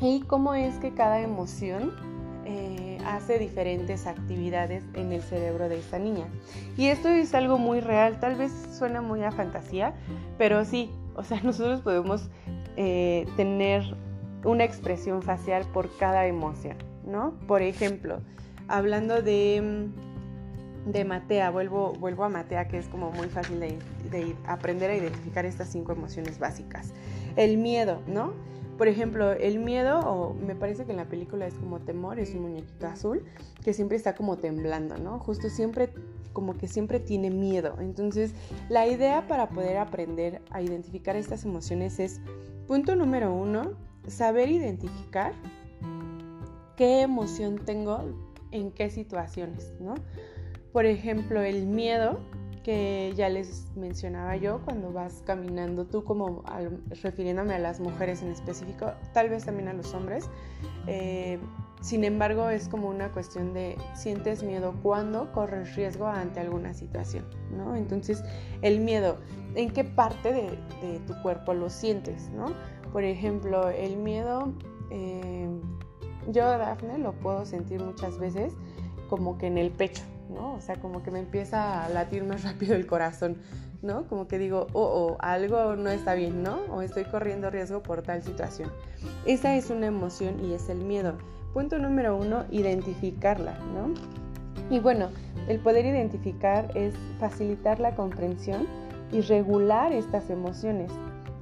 y 0.00 0.22
cómo 0.22 0.54
es 0.54 0.78
que 0.78 0.92
cada 0.92 1.20
emoción 1.20 1.92
eh, 2.46 2.98
hace 3.06 3.38
diferentes 3.38 4.08
actividades 4.08 4.82
en 4.94 5.12
el 5.12 5.22
cerebro 5.22 5.68
de 5.68 5.78
esta 5.78 6.00
niña. 6.00 6.26
Y 6.76 6.86
esto 6.86 7.08
es 7.10 7.32
algo 7.32 7.58
muy 7.58 7.78
real, 7.78 8.18
tal 8.18 8.34
vez 8.34 8.50
suena 8.76 9.02
muy 9.02 9.22
a 9.22 9.30
fantasía, 9.30 9.94
pero 10.36 10.64
sí, 10.64 10.90
o 11.14 11.22
sea, 11.22 11.40
nosotros 11.44 11.82
podemos 11.82 12.28
eh, 12.76 13.26
tener 13.36 13.82
una 14.44 14.64
expresión 14.64 15.22
facial 15.22 15.64
por 15.72 15.94
cada 15.96 16.26
emoción, 16.26 16.76
¿no? 17.04 17.34
Por 17.46 17.62
ejemplo, 17.62 18.20
hablando 18.68 19.22
de, 19.22 19.62
mm, 20.86 20.90
de 20.92 21.04
Matea, 21.04 21.50
vuelvo, 21.50 21.92
vuelvo 21.94 22.24
a 22.24 22.28
Matea, 22.28 22.68
que 22.68 22.78
es 22.78 22.86
como 22.88 23.10
muy 23.10 23.28
fácil 23.28 23.60
de, 23.60 23.78
de 24.10 24.36
aprender 24.46 24.90
a 24.90 24.96
identificar 24.96 25.44
estas 25.44 25.68
cinco 25.68 25.92
emociones 25.92 26.38
básicas. 26.38 26.92
El 27.36 27.58
miedo, 27.58 28.02
¿no? 28.06 28.34
Por 28.78 28.88
ejemplo, 28.88 29.32
el 29.32 29.58
miedo, 29.58 30.00
o 30.00 30.34
me 30.34 30.54
parece 30.54 30.84
que 30.84 30.90
en 30.90 30.98
la 30.98 31.06
película 31.06 31.46
es 31.46 31.54
como 31.54 31.80
temor, 31.80 32.18
es 32.18 32.34
un 32.34 32.42
muñequito 32.42 32.86
azul 32.86 33.24
que 33.64 33.72
siempre 33.72 33.96
está 33.96 34.14
como 34.14 34.36
temblando, 34.36 34.98
¿no? 34.98 35.18
Justo 35.18 35.48
siempre, 35.48 35.88
como 36.34 36.58
que 36.58 36.68
siempre 36.68 37.00
tiene 37.00 37.30
miedo. 37.30 37.76
Entonces, 37.80 38.34
la 38.68 38.86
idea 38.86 39.26
para 39.26 39.48
poder 39.48 39.78
aprender 39.78 40.42
a 40.50 40.60
identificar 40.60 41.16
estas 41.16 41.44
emociones 41.44 41.98
es 41.98 42.20
Punto 42.66 42.96
número 42.96 43.32
uno, 43.32 43.72
saber 44.08 44.50
identificar 44.50 45.32
qué 46.76 47.02
emoción 47.02 47.58
tengo 47.64 48.04
en 48.50 48.72
qué 48.72 48.90
situaciones, 48.90 49.72
¿no? 49.80 49.94
Por 50.72 50.84
ejemplo, 50.84 51.42
el 51.42 51.66
miedo, 51.66 52.18
que 52.64 53.12
ya 53.16 53.28
les 53.28 53.70
mencionaba 53.76 54.36
yo, 54.36 54.60
cuando 54.64 54.92
vas 54.92 55.22
caminando 55.24 55.86
tú, 55.86 56.02
como 56.02 56.42
refiriéndome 57.00 57.54
a 57.54 57.60
las 57.60 57.78
mujeres 57.78 58.22
en 58.22 58.32
específico, 58.32 58.92
tal 59.14 59.28
vez 59.28 59.44
también 59.44 59.68
a 59.68 59.72
los 59.72 59.94
hombres, 59.94 60.28
eh, 60.88 61.38
sin 61.80 62.04
embargo, 62.04 62.48
es 62.48 62.68
como 62.68 62.88
una 62.88 63.12
cuestión 63.12 63.52
de 63.52 63.76
sientes 63.94 64.42
miedo 64.42 64.74
cuando 64.82 65.30
corres 65.32 65.76
riesgo 65.76 66.06
ante 66.06 66.40
alguna 66.40 66.74
situación, 66.74 67.24
¿no? 67.50 67.76
Entonces, 67.76 68.24
el 68.62 68.80
miedo, 68.80 69.18
¿en 69.54 69.70
qué 69.70 69.84
parte 69.84 70.32
de, 70.32 70.98
tu 71.06 71.14
cuerpo 71.22 71.54
lo 71.54 71.70
sientes, 71.70 72.30
¿no? 72.30 72.46
Por 72.92 73.04
ejemplo, 73.04 73.68
el 73.68 73.96
miedo, 73.96 74.52
eh, 74.90 75.48
yo, 76.28 76.42
Dafne, 76.58 76.98
lo 76.98 77.12
puedo 77.12 77.44
sentir 77.44 77.80
muchas 77.80 78.18
veces 78.18 78.54
como 79.08 79.38
que 79.38 79.46
en 79.46 79.58
el 79.58 79.70
pecho, 79.70 80.02
¿no? 80.28 80.54
O 80.54 80.60
sea, 80.60 80.76
como 80.76 81.02
que 81.02 81.10
me 81.10 81.20
empieza 81.20 81.84
a 81.84 81.88
latir 81.88 82.24
más 82.24 82.42
rápido 82.50 82.74
el 82.74 82.86
corazón, 82.86 83.36
¿no? 83.82 84.08
Como 84.08 84.26
que 84.28 84.38
digo, 84.38 84.66
oh, 84.72 84.82
oh, 84.82 85.16
algo 85.20 85.76
no 85.76 85.90
está 85.90 86.14
bien, 86.14 86.42
¿no? 86.42 86.62
O 86.70 86.82
estoy 86.82 87.04
corriendo 87.04 87.50
riesgo 87.50 87.82
por 87.82 88.02
tal 88.02 88.22
situación. 88.22 88.72
Esa 89.24 89.56
es 89.56 89.70
una 89.70 89.86
emoción 89.86 90.44
y 90.44 90.54
es 90.54 90.68
el 90.68 90.78
miedo. 90.78 91.16
Punto 91.56 91.78
número 91.78 92.18
uno, 92.18 92.44
identificarla, 92.50 93.58
¿no? 93.72 93.94
Y 94.68 94.78
bueno, 94.78 95.08
el 95.48 95.58
poder 95.58 95.86
identificar 95.86 96.70
es 96.76 96.92
facilitar 97.18 97.80
la 97.80 97.94
comprensión 97.94 98.66
y 99.10 99.22
regular 99.22 99.90
estas 99.90 100.28
emociones. 100.28 100.92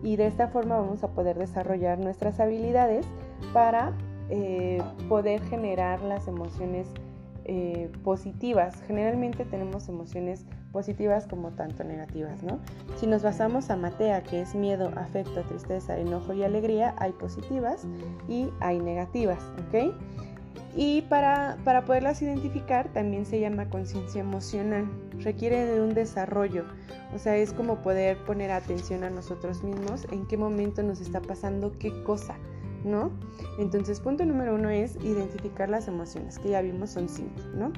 Y 0.05 0.15
de 0.15 0.29
esta 0.29 0.47
forma 0.47 0.79
vamos 0.79 1.03
a 1.03 1.09
poder 1.09 1.37
desarrollar 1.37 1.99
nuestras 1.99 2.39
habilidades 2.39 3.05
para 3.53 3.93
eh, 4.31 4.81
poder 5.09 5.43
generar 5.47 6.01
las 6.03 6.29
emociones 6.29 6.87
eh, 7.45 7.91
positivas. 8.05 8.81
Generalmente 8.87 9.45
tenemos 9.45 9.89
emociones 9.89 10.47
positivas 10.75 11.27
como 11.29 11.53
tanto 11.53 11.85
negativas, 11.85 12.43
¿no? 12.43 12.59
Si 12.97 13.07
nos 13.07 13.23
basamos 13.23 13.71
a 13.71 13.77
Matea, 13.77 14.25
que 14.25 14.43
es 14.43 14.57
miedo, 14.57 14.91
afecto, 14.97 15.41
tristeza, 15.45 15.97
enojo 15.97 16.35
y 16.35 16.43
alegría, 16.43 16.95
hay 16.99 17.13
positivas 17.13 17.87
y 18.29 18.51
hay 18.61 18.81
negativas, 18.81 19.39
¿ok? 19.69 19.95
Y 20.77 21.03
para, 21.03 21.57
para 21.65 21.85
poderlas 21.85 22.21
identificar 22.21 22.89
también 22.93 23.25
se 23.25 23.39
llama 23.39 23.71
conciencia 23.71 24.21
emocional. 24.21 24.87
Requiere 25.21 25.65
de 25.65 25.81
un 25.81 25.95
desarrollo, 25.95 26.65
o 27.15 27.19
sea, 27.19 27.37
es 27.37 27.53
como 27.53 27.77
poder 27.77 28.19
poner 28.25 28.51
atención 28.51 29.05
a 29.05 29.11
nosotros 29.11 29.63
mismos, 29.63 30.09
en 30.11 30.27
qué 30.27 30.37
momento 30.37 30.83
nos 30.83 31.01
está 31.01 31.21
pasando 31.21 31.71
qué 31.79 32.03
cosa, 32.03 32.35
¿no? 32.85 33.13
Entonces, 33.61 34.01
punto 34.01 34.25
número 34.25 34.57
uno 34.57 34.71
es 34.71 34.97
identificar 34.97 35.69
las 35.69 35.87
emociones, 35.87 36.41
que 36.41 36.49
ya 36.49 36.61
vimos 36.63 36.91
son 36.91 37.09
cinco, 37.09 37.41
¿no? 37.55 37.73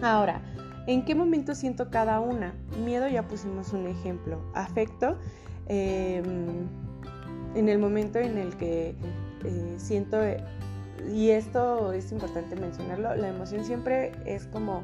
Ahora, 0.00 0.40
¿en 0.86 1.04
qué 1.04 1.14
momento 1.14 1.54
siento 1.54 1.90
cada 1.90 2.20
una? 2.20 2.54
Miedo 2.84 3.08
ya 3.08 3.26
pusimos 3.26 3.72
un 3.72 3.86
ejemplo. 3.86 4.40
Afecto, 4.54 5.18
em, 5.66 6.68
en 7.54 7.68
el 7.68 7.78
momento 7.78 8.18
en 8.18 8.38
el 8.38 8.56
que 8.56 8.94
eh, 9.44 9.74
siento, 9.76 10.18
y 11.12 11.30
esto 11.30 11.92
es 11.92 12.10
importante 12.12 12.56
mencionarlo, 12.56 13.14
la 13.14 13.28
emoción 13.28 13.64
siempre 13.64 14.12
es 14.24 14.46
como 14.46 14.82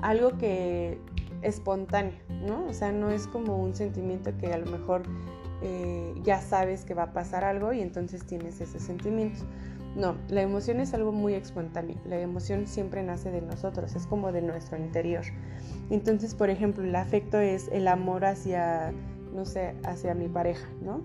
algo 0.00 0.36
que 0.38 0.98
espontáneo, 1.42 2.14
¿no? 2.46 2.66
O 2.66 2.72
sea, 2.72 2.92
no 2.92 3.10
es 3.10 3.26
como 3.26 3.56
un 3.56 3.74
sentimiento 3.74 4.36
que 4.38 4.52
a 4.52 4.58
lo 4.58 4.70
mejor 4.70 5.02
eh, 5.62 6.14
ya 6.22 6.40
sabes 6.40 6.84
que 6.84 6.94
va 6.94 7.04
a 7.04 7.12
pasar 7.12 7.44
algo 7.44 7.72
y 7.72 7.80
entonces 7.80 8.24
tienes 8.24 8.60
ese 8.60 8.80
sentimiento. 8.80 9.44
No, 9.94 10.16
la 10.28 10.40
emoción 10.40 10.80
es 10.80 10.94
algo 10.94 11.12
muy 11.12 11.34
espontáneo. 11.34 11.96
La 12.06 12.18
emoción 12.18 12.66
siempre 12.66 13.02
nace 13.02 13.30
de 13.30 13.42
nosotros, 13.42 13.94
es 13.94 14.06
como 14.06 14.32
de 14.32 14.40
nuestro 14.40 14.78
interior. 14.78 15.24
Entonces, 15.90 16.34
por 16.34 16.48
ejemplo, 16.48 16.82
el 16.82 16.96
afecto 16.96 17.38
es 17.38 17.68
el 17.72 17.86
amor 17.88 18.24
hacia, 18.24 18.92
no 19.34 19.44
sé, 19.44 19.74
hacia 19.84 20.14
mi 20.14 20.28
pareja, 20.28 20.66
¿no? 20.80 21.02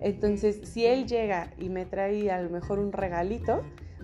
Entonces, 0.00 0.60
si 0.62 0.86
él 0.86 1.06
llega 1.06 1.50
y 1.58 1.70
me 1.70 1.86
trae 1.86 2.30
a 2.30 2.40
lo 2.40 2.50
mejor 2.50 2.78
un 2.78 2.92
regalito, 2.92 3.62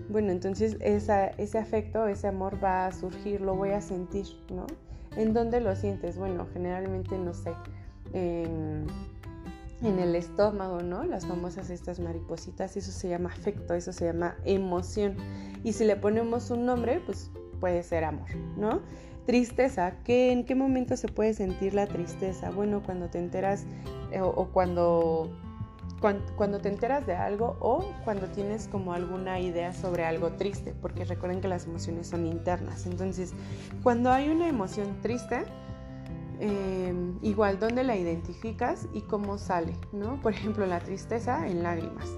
bueno, 0.09 0.31
entonces 0.31 0.75
ese 0.81 1.57
afecto, 1.57 2.07
ese 2.07 2.27
amor 2.27 2.61
va 2.61 2.87
a 2.87 2.91
surgir, 2.91 3.39
lo 3.39 3.55
voy 3.55 3.69
a 3.69 3.81
sentir, 3.81 4.25
¿no? 4.49 4.65
¿En 5.15 5.33
dónde 5.33 5.61
lo 5.61 5.75
sientes? 5.75 6.17
Bueno, 6.17 6.47
generalmente, 6.53 7.17
no 7.17 7.33
sé, 7.33 7.53
en 9.83 9.99
el 9.99 10.15
estómago, 10.15 10.81
¿no? 10.81 11.03
Las 11.03 11.25
famosas 11.25 11.69
estas 11.69 11.99
maripositas, 11.99 12.77
eso 12.77 12.91
se 12.91 13.09
llama 13.09 13.29
afecto, 13.29 13.73
eso 13.73 13.91
se 13.91 14.05
llama 14.05 14.35
emoción. 14.45 15.15
Y 15.63 15.73
si 15.73 15.85
le 15.85 15.95
ponemos 15.95 16.51
un 16.51 16.65
nombre, 16.65 17.01
pues 17.05 17.31
puede 17.59 17.83
ser 17.83 18.03
amor, 18.03 18.29
¿no? 18.57 18.81
Tristeza, 19.25 19.93
¿qué, 20.03 20.31
¿en 20.31 20.45
qué 20.45 20.55
momento 20.55 20.97
se 20.97 21.07
puede 21.07 21.33
sentir 21.33 21.73
la 21.73 21.87
tristeza? 21.87 22.51
Bueno, 22.51 22.81
cuando 22.83 23.09
te 23.09 23.19
enteras 23.19 23.65
eh, 24.11 24.21
o, 24.21 24.49
cuando, 24.51 25.31
cuando, 25.99 26.25
cuando 26.35 26.59
te 26.59 26.69
enteras 26.69 27.05
de 27.05 27.15
algo 27.15 27.55
o 27.59 27.85
cuando 28.03 28.27
tienes 28.27 28.67
como 28.67 28.93
alguna 28.93 29.39
idea 29.39 29.73
sobre 29.73 30.05
algo 30.05 30.33
triste, 30.33 30.73
porque 30.81 31.05
recuerden 31.05 31.39
que 31.39 31.47
las 31.47 31.65
emociones 31.65 32.07
son 32.07 32.25
internas. 32.25 32.85
Entonces, 32.85 33.33
cuando 33.83 34.11
hay 34.11 34.29
una 34.29 34.47
emoción 34.47 35.01
triste, 35.01 35.43
Em, 36.43 37.19
igual 37.21 37.59
dónde 37.59 37.83
la 37.83 37.95
identificas 37.95 38.87
y 38.93 39.01
cómo 39.01 39.37
sale, 39.37 39.75
¿no? 39.91 40.19
Por 40.21 40.33
ejemplo, 40.33 40.65
la 40.65 40.79
tristeza 40.79 41.47
en 41.47 41.61
lágrimas. 41.61 42.09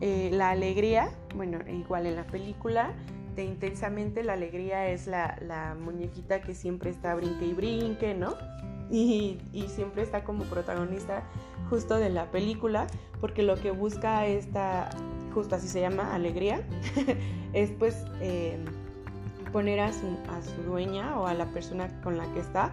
Eh, 0.00 0.30
la 0.32 0.50
alegría, 0.50 1.10
bueno, 1.34 1.58
igual 1.68 2.06
en 2.06 2.14
la 2.14 2.24
película 2.24 2.94
de 3.34 3.42
Intensamente, 3.42 4.22
la 4.22 4.34
alegría 4.34 4.86
es 4.86 5.08
la, 5.08 5.76
muñequita 5.80 6.40
que 6.40 6.54
siempre 6.54 6.90
está 6.90 7.16
brinque 7.16 7.46
y 7.46 7.52
brinque, 7.52 8.14
¿no? 8.14 8.36
Y, 8.92 9.38
y, 9.52 9.66
siempre 9.66 10.04
está 10.04 10.22
como 10.22 10.44
protagonista 10.44 11.24
justo 11.68 11.96
de 11.96 12.10
la 12.10 12.30
película, 12.30 12.86
porque 13.20 13.42
lo 13.42 13.56
que 13.56 13.72
busca 13.72 14.24
esta, 14.24 14.88
justo 15.32 15.56
así 15.56 15.66
se 15.66 15.80
llama, 15.80 16.14
alegría, 16.14 16.62
es 17.52 17.72
pues... 17.72 18.04
Eh, 18.20 18.64
poner 19.54 19.78
a 19.78 19.92
su, 19.92 20.18
a 20.28 20.42
su 20.42 20.62
dueña 20.64 21.16
o 21.16 21.28
a 21.28 21.32
la 21.32 21.46
persona 21.46 21.88
con 22.02 22.18
la 22.18 22.26
que 22.32 22.40
está 22.40 22.72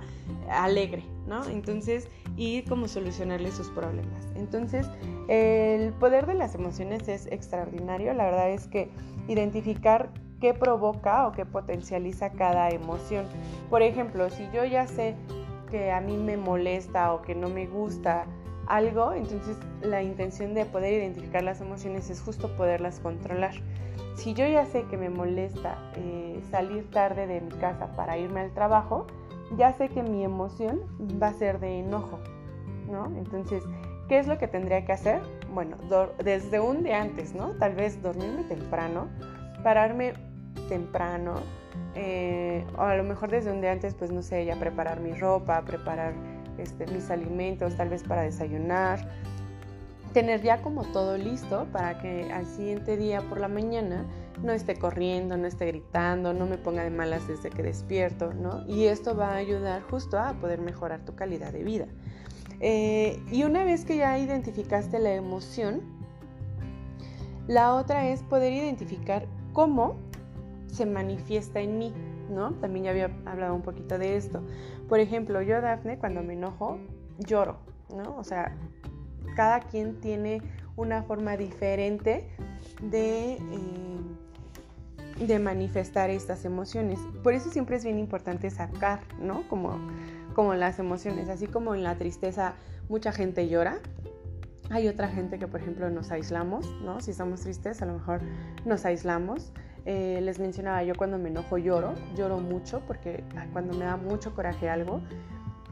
alegre, 0.50 1.03
¿no? 1.27 1.45
Entonces, 1.45 2.07
y 2.35 2.63
cómo 2.63 2.88
solucionarle 2.88 3.51
sus 3.51 3.69
problemas. 3.69 4.25
Entonces, 4.35 4.89
el 5.27 5.93
poder 5.93 6.25
de 6.25 6.33
las 6.33 6.55
emociones 6.55 7.07
es 7.07 7.27
extraordinario. 7.27 8.15
La 8.15 8.23
verdad 8.23 8.50
es 8.50 8.67
que 8.67 8.89
identificar 9.27 10.09
qué 10.39 10.55
provoca 10.55 11.27
o 11.27 11.33
qué 11.33 11.45
potencializa 11.45 12.31
cada 12.31 12.71
emoción. 12.71 13.27
Por 13.69 13.83
ejemplo, 13.83 14.31
si 14.31 14.50
yo 14.51 14.65
ya 14.65 14.88
sé 14.88 15.13
que 15.69 15.91
a 15.91 16.01
mí 16.01 16.17
me 16.17 16.35
molesta 16.35 17.13
o 17.13 17.21
que 17.21 17.36
no 17.36 17.47
me 17.47 17.67
gusta 17.67 18.25
algo, 18.71 19.12
entonces 19.13 19.57
la 19.81 20.01
intención 20.01 20.53
de 20.53 20.65
poder 20.65 20.93
identificar 20.93 21.43
las 21.43 21.60
emociones 21.60 22.10
es 22.10 22.21
justo 22.21 22.55
poderlas 22.55 22.99
controlar. 22.99 23.53
Si 24.15 24.34
yo 24.34 24.47
ya 24.47 24.65
sé 24.65 24.84
que 24.84 24.97
me 24.97 25.10
molesta 25.10 25.77
eh, 25.95 26.41
salir 26.51 26.89
tarde 26.89 27.27
de 27.27 27.41
mi 27.41 27.51
casa 27.51 27.88
para 27.95 28.17
irme 28.17 28.39
al 28.39 28.53
trabajo, 28.53 29.07
ya 29.57 29.73
sé 29.73 29.89
que 29.89 30.03
mi 30.03 30.23
emoción 30.23 30.81
va 31.21 31.27
a 31.27 31.34
ser 31.34 31.60
de 31.60 31.79
enojo, 31.79 32.19
¿no? 32.89 33.05
Entonces, 33.17 33.62
¿qué 34.07 34.19
es 34.19 34.27
lo 34.27 34.38
que 34.38 34.47
tendría 34.47 34.86
que 34.86 34.93
hacer? 34.93 35.21
Bueno, 35.53 35.75
desde 36.23 36.62
un 36.62 36.84
día 36.84 37.01
antes, 37.01 37.36
¿no? 37.36 37.49
Tal 37.60 37.73
vez 37.73 38.01
dormirme 38.01 38.43
temprano, 38.45 39.10
pararme 39.63 40.13
temprano, 40.69 41.36
eh, 41.95 42.65
o 42.77 42.81
a 42.84 42.95
lo 42.95 43.03
mejor 43.03 43.29
desde 43.31 43.51
un 43.51 43.60
día 43.60 43.73
antes, 43.73 43.95
pues 43.95 44.12
no 44.12 44.21
sé, 44.21 44.45
ya 44.45 44.55
preparar 44.55 45.01
mi 45.01 45.12
ropa, 45.12 45.62
preparar 45.63 46.13
este, 46.62 46.86
mis 46.88 47.10
alimentos, 47.10 47.76
tal 47.76 47.89
vez 47.89 48.04
para 48.04 48.21
desayunar, 48.21 49.08
tener 50.13 50.41
ya 50.41 50.62
como 50.62 50.84
todo 50.84 51.17
listo 51.17 51.67
para 51.71 52.00
que 52.00 52.32
al 52.32 52.45
siguiente 52.45 52.97
día 52.97 53.21
por 53.21 53.39
la 53.39 53.47
mañana 53.47 54.06
no 54.43 54.52
esté 54.52 54.76
corriendo, 54.76 55.38
no 55.38 55.47
esté 55.47 55.67
gritando, 55.67 56.34
no 56.34 56.45
me 56.45 56.58
ponga 56.58 56.84
de 56.84 56.89
malas 56.89 57.28
desde 57.28 57.50
que 57.50 57.63
despierto, 57.63 58.34
¿no? 58.34 58.65
Y 58.67 58.86
esto 58.86 59.15
va 59.15 59.30
a 59.30 59.36
ayudar 59.36 59.82
justo 59.84 60.19
a 60.19 60.34
poder 60.34 60.60
mejorar 60.60 61.06
tu 61.06 61.15
calidad 61.15 61.54
de 61.54 61.63
vida. 61.63 61.88
Eh, 62.60 63.19
y 63.32 63.43
una 63.43 63.63
vez 63.63 63.86
que 63.86 63.97
ya 63.97 64.17
identificaste 64.17 65.00
la 65.00 65.13
emoción, 65.13 65.82
la 67.47 67.76
otra 67.76 68.08
es 68.08 68.24
poder 68.24 68.54
identificar 68.54 69.28
cómo 69.54 69.95
se 70.67 70.86
manifiesta 70.86 71.60
en 71.60 71.78
mí, 71.78 71.93
¿no? 72.30 72.54
También 72.54 72.86
ya 72.86 72.91
había 72.91 73.12
hablado 73.26 73.56
un 73.56 73.62
poquito 73.62 73.97
de 73.97 74.15
esto. 74.15 74.41
Por 74.91 74.99
ejemplo, 74.99 75.41
yo, 75.41 75.62
Dafne, 75.62 75.97
cuando 75.97 76.21
me 76.21 76.34
enojo, 76.34 76.77
lloro, 77.17 77.60
¿no? 77.95 78.17
O 78.17 78.25
sea, 78.25 78.58
cada 79.38 79.62
quien 79.62 80.01
tiene 80.01 80.41
una 80.75 81.01
forma 81.04 81.38
diferente 81.38 82.27
de, 82.82 83.36
eh, 83.36 85.25
de 85.25 85.39
manifestar 85.39 86.10
estas 86.10 86.43
emociones. 86.43 86.99
Por 87.23 87.34
eso 87.34 87.49
siempre 87.49 87.77
es 87.77 87.86
bien 87.86 87.99
importante 87.99 88.49
sacar, 88.49 88.99
¿no? 89.17 89.47
Como, 89.47 89.80
como 90.36 90.56
las 90.56 90.77
emociones, 90.77 91.30
así 91.30 91.47
como 91.47 91.73
en 91.73 91.84
la 91.84 91.95
tristeza 91.95 92.56
mucha 92.89 93.13
gente 93.13 93.47
llora. 93.47 93.77
Hay 94.71 94.89
otra 94.89 95.08
gente 95.08 95.39
que, 95.39 95.47
por 95.47 95.62
ejemplo, 95.62 95.89
nos 95.89 96.12
aislamos, 96.12 96.69
¿no? 96.84 96.99
Si 96.99 97.12
estamos 97.12 97.39
tristes, 97.39 97.82
a 97.82 97.86
lo 97.86 97.93
mejor 97.93 98.19
nos 98.65 98.84
aislamos. 98.84 99.54
Eh, 99.86 100.20
les 100.22 100.39
mencionaba, 100.39 100.84
yo 100.84 100.94
cuando 100.96 101.17
me 101.17 101.30
enojo 101.30 101.58
lloro, 101.58 101.94
lloro 102.15 102.39
mucho 102.39 102.82
porque 102.86 103.24
cuando 103.52 103.74
me 103.74 103.86
da 103.86 103.98
mucho 103.98 104.36
coraje 104.36 104.70
algo, 104.70 105.02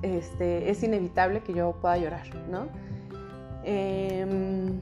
este, 0.01 0.69
es 0.71 0.81
inevitable 0.81 1.41
que 1.41 1.53
yo 1.53 1.73
pueda 1.79 1.97
llorar, 1.97 2.27
¿no? 2.49 2.67
Em, 3.63 4.79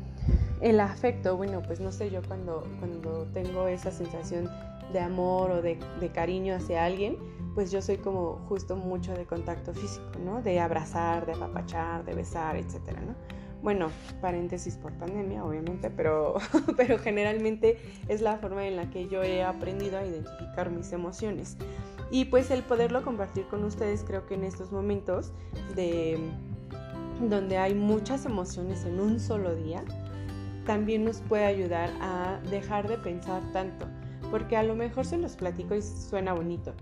el 0.61 0.79
afecto, 0.79 1.35
bueno, 1.35 1.61
pues 1.61 1.79
no 1.79 1.91
sé, 1.91 2.09
yo 2.09 2.21
cuando, 2.27 2.63
cuando 2.79 3.25
tengo 3.33 3.67
esa 3.67 3.91
sensación 3.91 4.49
de 4.93 4.99
amor 4.99 5.51
o 5.51 5.61
de, 5.61 5.77
cariño 6.13 6.55
hacia 6.55 6.85
alguien, 6.85 7.17
pues 7.53 7.71
yo 7.71 7.81
soy 7.81 7.97
como 7.97 8.39
justo 8.47 8.75
mucho 8.75 9.13
de 9.13 9.25
contacto 9.25 9.73
físico, 9.73 10.11
¿no? 10.23 10.41
De 10.41 10.59
abrazar, 10.59 11.25
de 11.25 11.33
apapachar, 11.33 12.05
de 12.05 12.13
besar, 12.13 12.55
etcétera, 12.55 13.01
¿no? 13.01 13.13
Bueno, 13.61 13.89
paréntesis 14.21 14.75
por 14.75 14.93
pandemia, 14.93 15.43
obviamente, 15.43 15.89
pero, 15.89 16.35
pero 16.77 16.99
generalmente 16.99 17.79
es 18.07 18.21
la 18.21 18.37
forma 18.37 18.67
en 18.67 18.75
la 18.75 18.89
que 18.89 19.07
yo 19.07 19.23
he 19.23 19.43
aprendido 19.43 19.97
a 19.97 20.05
identificar 20.05 20.69
mis 20.69 20.91
emociones. 20.93 21.57
Y 22.11 22.25
pues 22.25 22.51
el 22.51 22.63
poderlo 22.63 23.03
compartir 23.03 23.45
con 23.47 23.63
ustedes 23.63 24.03
creo 24.03 24.25
que 24.27 24.35
en 24.35 24.43
estos 24.43 24.71
momentos 24.71 25.33
de 25.75 26.17
donde 27.21 27.57
hay 27.57 27.73
muchas 27.73 28.25
emociones 28.25 28.85
en 28.85 28.99
un 28.99 29.19
solo 29.19 29.55
día, 29.55 29.83
también 30.65 31.05
nos 31.05 31.21
puede 31.21 31.45
ayudar 31.45 31.89
a 32.01 32.39
dejar 32.49 32.87
de 32.87 32.97
pensar 32.97 33.41
tanto, 33.53 33.87
porque 34.29 34.57
a 34.57 34.63
lo 34.63 34.75
mejor 34.75 35.05
se 35.05 35.17
los 35.17 35.35
platico 35.35 35.75
y 35.75 35.81
suena 35.81 36.33
bonito. 36.33 36.73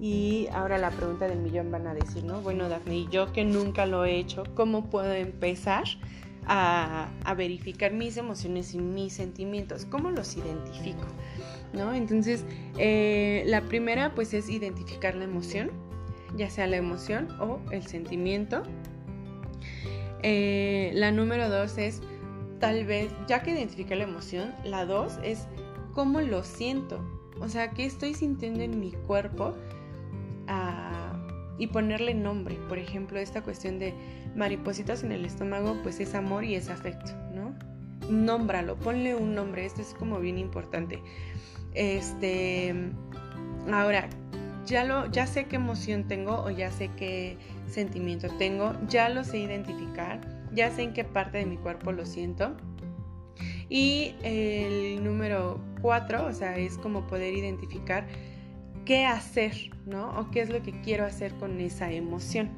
Y 0.00 0.48
ahora 0.52 0.78
la 0.78 0.90
pregunta 0.90 1.28
del 1.28 1.40
millón 1.40 1.70
van 1.70 1.86
a 1.86 1.94
decir, 1.94 2.24
¿no? 2.24 2.40
Bueno, 2.40 2.68
Daphne, 2.68 3.06
yo 3.10 3.32
que 3.32 3.44
nunca 3.44 3.84
lo 3.84 4.04
he 4.04 4.16
hecho, 4.16 4.44
¿cómo 4.54 4.88
puedo 4.88 5.12
empezar 5.12 5.84
a, 6.46 7.10
verificar 7.36 7.92
mis 7.92 8.16
emociones 8.16 8.74
y 8.74 8.78
mis 8.78 9.12
sentimientos? 9.12 9.84
¿Cómo 9.84 10.10
los 10.10 10.36
identifico? 10.36 11.06
¿No? 11.74 11.92
Entonces, 11.92 12.44
eh, 12.78 13.44
la 13.46 13.60
primera 13.62 14.14
pues 14.14 14.32
es 14.32 14.48
identificar 14.48 15.14
la 15.14 15.24
emoción, 15.24 15.70
ya 16.36 16.48
sea 16.48 16.66
la 16.66 16.76
emoción 16.76 17.28
o 17.38 17.60
el 17.70 17.86
sentimiento 17.86 18.62
eh, 20.22 20.90
la 20.94 21.12
número 21.12 21.48
dos 21.48 21.78
es, 21.78 22.02
tal 22.58 22.84
vez, 22.84 23.12
ya 23.26 23.42
que 23.42 23.52
identifique 23.52 23.96
la 23.96 24.04
emoción, 24.04 24.54
la 24.64 24.84
dos 24.84 25.18
es 25.22 25.46
cómo 25.94 26.20
lo 26.20 26.44
siento. 26.44 27.00
O 27.40 27.48
sea, 27.48 27.70
qué 27.70 27.86
estoy 27.86 28.14
sintiendo 28.14 28.62
en 28.62 28.80
mi 28.80 28.92
cuerpo 28.92 29.54
y 31.60 31.68
ponerle 31.68 32.14
nombre. 32.14 32.56
Por 32.68 32.78
ejemplo, 32.78 33.20
esta 33.20 33.42
cuestión 33.42 33.78
de 33.78 33.94
maripositas 34.34 35.04
en 35.04 35.12
el 35.12 35.24
estómago, 35.24 35.76
pues 35.84 36.00
es 36.00 36.16
amor 36.16 36.42
y 36.42 36.56
es 36.56 36.68
afecto, 36.68 37.12
¿no? 37.32 37.54
nómbralo, 38.10 38.76
ponle 38.76 39.14
un 39.14 39.34
nombre, 39.34 39.64
esto 39.64 39.80
es 39.80 39.94
como 39.94 40.20
bien 40.20 40.38
importante. 40.38 41.00
Este, 41.74 42.74
ahora, 43.72 44.08
ya, 44.66 44.84
lo, 44.84 45.06
ya 45.10 45.26
sé 45.26 45.44
qué 45.44 45.56
emoción 45.56 46.06
tengo 46.08 46.42
o 46.42 46.50
ya 46.50 46.70
sé 46.70 46.90
qué 46.96 47.36
sentimiento 47.68 48.28
tengo, 48.38 48.74
ya 48.88 49.08
lo 49.08 49.24
sé 49.24 49.38
identificar, 49.38 50.20
ya 50.52 50.70
sé 50.70 50.82
en 50.82 50.92
qué 50.92 51.04
parte 51.04 51.38
de 51.38 51.46
mi 51.46 51.56
cuerpo 51.56 51.92
lo 51.92 52.04
siento. 52.04 52.56
Y 53.68 54.14
el 54.22 55.02
número 55.04 55.60
cuatro, 55.80 56.26
o 56.26 56.32
sea, 56.32 56.56
es 56.56 56.76
como 56.78 57.06
poder 57.06 57.34
identificar 57.34 58.06
qué 58.90 59.06
hacer, 59.06 59.70
¿no? 59.86 60.18
O 60.18 60.32
qué 60.32 60.40
es 60.40 60.50
lo 60.50 60.64
que 60.64 60.72
quiero 60.80 61.04
hacer 61.06 61.32
con 61.34 61.60
esa 61.60 61.92
emoción. 61.92 62.50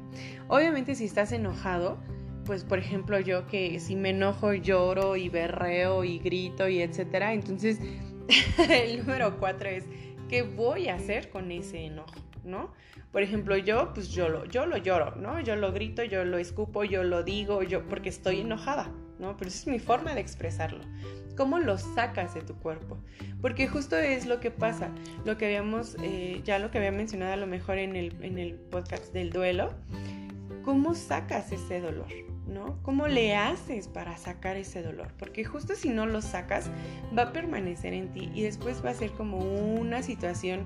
Obviamente 0.47 0.95
si 0.95 1.05
estás 1.05 1.31
enojado, 1.31 1.99
pues 2.43 2.63
por 2.63 2.79
ejemplo 2.79 3.19
yo 3.19 3.45
que 3.45 3.79
si 3.79 3.95
me 3.95 4.09
enojo 4.09 4.51
lloro 4.51 5.15
y 5.15 5.29
berreo 5.29 6.03
y 6.03 6.17
grito 6.17 6.67
y 6.67 6.81
etcétera, 6.81 7.33
entonces 7.33 7.77
el 8.67 8.97
número 8.97 9.37
cuatro 9.37 9.69
es 9.69 9.83
qué 10.27 10.41
voy 10.41 10.87
a 10.87 10.95
hacer 10.95 11.29
con 11.29 11.51
ese 11.51 11.85
enojo, 11.85 12.15
¿no? 12.43 12.73
Por 13.11 13.21
ejemplo, 13.21 13.55
yo, 13.55 13.93
pues 13.93 14.09
yo 14.09 14.27
lo, 14.27 14.45
yo 14.45 14.65
lo 14.65 14.77
lloro, 14.77 15.15
¿no? 15.15 15.39
Yo 15.39 15.55
lo 15.55 15.71
grito, 15.71 16.03
yo 16.03 16.25
lo 16.25 16.39
escupo, 16.39 16.83
yo 16.83 17.03
lo 17.03 17.21
digo, 17.21 17.61
yo, 17.61 17.87
porque 17.87 18.09
estoy 18.09 18.39
enojada, 18.39 18.91
¿no? 19.19 19.37
Pero 19.37 19.49
esa 19.49 19.59
es 19.59 19.67
mi 19.67 19.77
forma 19.77 20.15
de 20.15 20.21
expresarlo. 20.21 20.83
¿Cómo 21.35 21.59
lo 21.59 21.77
sacas 21.77 22.33
de 22.33 22.41
tu 22.41 22.55
cuerpo? 22.55 22.97
Porque 23.41 23.67
justo 23.67 23.97
es 23.97 24.25
lo 24.25 24.39
que 24.39 24.51
pasa, 24.51 24.89
lo 25.25 25.37
que 25.37 25.45
habíamos, 25.45 25.97
eh, 26.01 26.41
ya 26.43 26.59
lo 26.59 26.71
que 26.71 26.77
había 26.77 26.91
mencionado 26.91 27.33
a 27.33 27.37
lo 27.37 27.47
mejor 27.47 27.77
en 27.77 27.95
el, 27.95 28.15
en 28.21 28.37
el 28.37 28.55
podcast 28.55 29.13
del 29.13 29.31
duelo, 29.31 29.73
¿cómo 30.63 30.93
sacas 30.93 31.51
ese 31.51 31.81
dolor? 31.81 32.07
¿no? 32.47 32.77
¿Cómo 32.83 33.07
le 33.07 33.35
haces 33.35 33.87
para 33.87 34.17
sacar 34.17 34.57
ese 34.57 34.81
dolor? 34.81 35.07
Porque 35.17 35.43
justo 35.43 35.75
si 35.75 35.89
no 35.89 36.05
lo 36.05 36.21
sacas, 36.21 36.69
va 37.17 37.23
a 37.23 37.33
permanecer 37.33 37.93
en 37.93 38.11
ti 38.11 38.29
y 38.33 38.43
después 38.43 38.83
va 38.83 38.91
a 38.91 38.93
ser 38.93 39.11
como 39.11 39.39
una 39.39 40.03
situación 40.03 40.65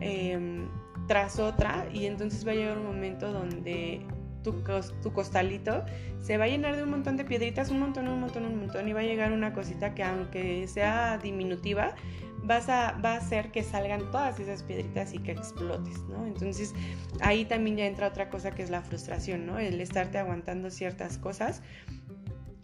em, 0.00 0.68
tras 1.08 1.38
otra 1.38 1.86
y 1.92 2.06
entonces 2.06 2.46
va 2.46 2.52
a 2.52 2.54
llegar 2.54 2.78
un 2.78 2.86
momento 2.86 3.32
donde 3.32 4.06
tu, 4.44 5.12
costalito 5.12 5.84
se 6.22 6.38
va 6.38 6.44
a 6.44 6.48
llenar 6.48 6.76
de 6.76 6.84
un 6.84 6.90
montón 6.90 7.16
de 7.16 7.24
piedritas, 7.24 7.70
un 7.70 7.80
montón, 7.80 8.06
un 8.06 8.20
montón, 8.20 8.44
un 8.44 8.56
montón 8.56 8.86
y 8.88 8.92
va 8.92 9.00
a 9.00 9.04
llegar 9.04 9.32
una 9.32 9.52
cosita 9.52 9.94
que 9.94 10.04
aunque 10.04 10.68
sea 10.68 11.18
diminutiva, 11.18 11.96
vas 12.44 12.68
a, 12.68 12.92
va 13.04 13.14
a 13.14 13.16
hacer 13.16 13.50
que 13.50 13.62
salgan 13.62 14.10
todas 14.10 14.38
esas 14.38 14.62
piedritas 14.62 15.14
y 15.14 15.18
que 15.18 15.32
explotes, 15.32 15.98
¿no? 16.02 16.26
Entonces 16.26 16.74
ahí 17.20 17.44
también 17.44 17.76
ya 17.76 17.86
entra 17.86 18.06
otra 18.06 18.30
cosa 18.30 18.52
que 18.52 18.62
es 18.62 18.70
la 18.70 18.82
frustración, 18.82 19.46
¿no? 19.46 19.58
El 19.58 19.80
estarte 19.80 20.18
aguantando 20.18 20.70
ciertas 20.70 21.18
cosas. 21.18 21.62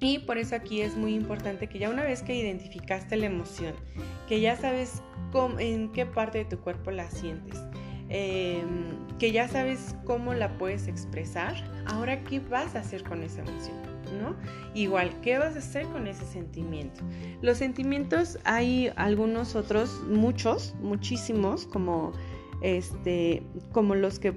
Y 0.02 0.20
por 0.20 0.38
eso 0.38 0.54
aquí 0.54 0.80
es 0.80 0.96
muy 0.96 1.14
importante 1.14 1.66
que 1.66 1.78
ya 1.78 1.90
una 1.90 2.04
vez 2.04 2.22
que 2.22 2.34
identificaste 2.34 3.16
la 3.16 3.26
emoción, 3.26 3.74
que 4.28 4.40
ya 4.40 4.56
sabes 4.56 5.02
en 5.58 5.92
qué 5.92 6.06
parte 6.06 6.38
de 6.38 6.44
tu 6.46 6.58
cuerpo 6.58 6.90
la 6.90 7.10
sientes, 7.10 7.60
em, 8.10 8.98
que 9.18 9.32
ya 9.32 9.48
sabes 9.48 9.96
cómo 10.04 10.34
la 10.34 10.58
puedes 10.58 10.86
expresar, 10.86 11.54
ahora 11.86 12.22
qué 12.24 12.40
vas 12.40 12.76
a 12.76 12.80
hacer 12.80 13.02
con 13.02 13.22
esa 13.22 13.40
emoción. 13.40 13.76
¿no? 14.20 14.34
Igual, 14.74 15.20
¿qué 15.20 15.38
vas 15.38 15.54
a 15.54 15.60
hacer 15.60 15.86
con 15.86 16.06
ese 16.06 16.24
sentimiento? 16.26 17.00
Los 17.42 17.58
sentimientos 17.58 18.38
hay 18.44 18.92
algunos 18.96 19.54
otros, 19.54 20.02
muchos, 20.08 20.74
muchísimos, 20.80 21.66
como 21.66 22.12
este, 22.60 23.42
como 23.72 23.94
los 23.94 24.18
que 24.18 24.34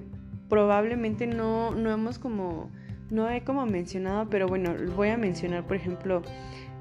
probablemente 0.49 1.27
no, 1.27 1.71
no 1.71 1.91
hemos 1.91 2.19
como, 2.19 2.69
no 3.09 3.29
he 3.29 3.43
como 3.43 3.65
mencionado, 3.65 4.29
pero 4.29 4.47
bueno, 4.47 4.73
voy 4.95 5.09
a 5.09 5.17
mencionar, 5.17 5.65
por 5.65 5.75
ejemplo, 5.75 6.21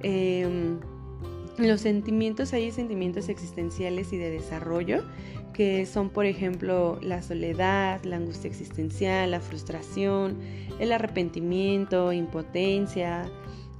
em, 0.02 0.78
los 1.58 1.80
sentimientos, 1.80 2.52
hay 2.52 2.70
sentimientos 2.70 3.28
existenciales 3.28 4.12
y 4.12 4.18
de 4.18 4.30
desarrollo, 4.30 5.02
que 5.52 5.84
son, 5.86 6.10
por 6.10 6.24
ejemplo, 6.24 6.98
la 7.02 7.22
soledad, 7.22 8.02
la 8.04 8.16
angustia 8.16 8.48
existencial, 8.48 9.30
la 9.30 9.40
frustración, 9.40 10.38
el 10.78 10.92
arrepentimiento, 10.92 12.12
impotencia, 12.12 13.30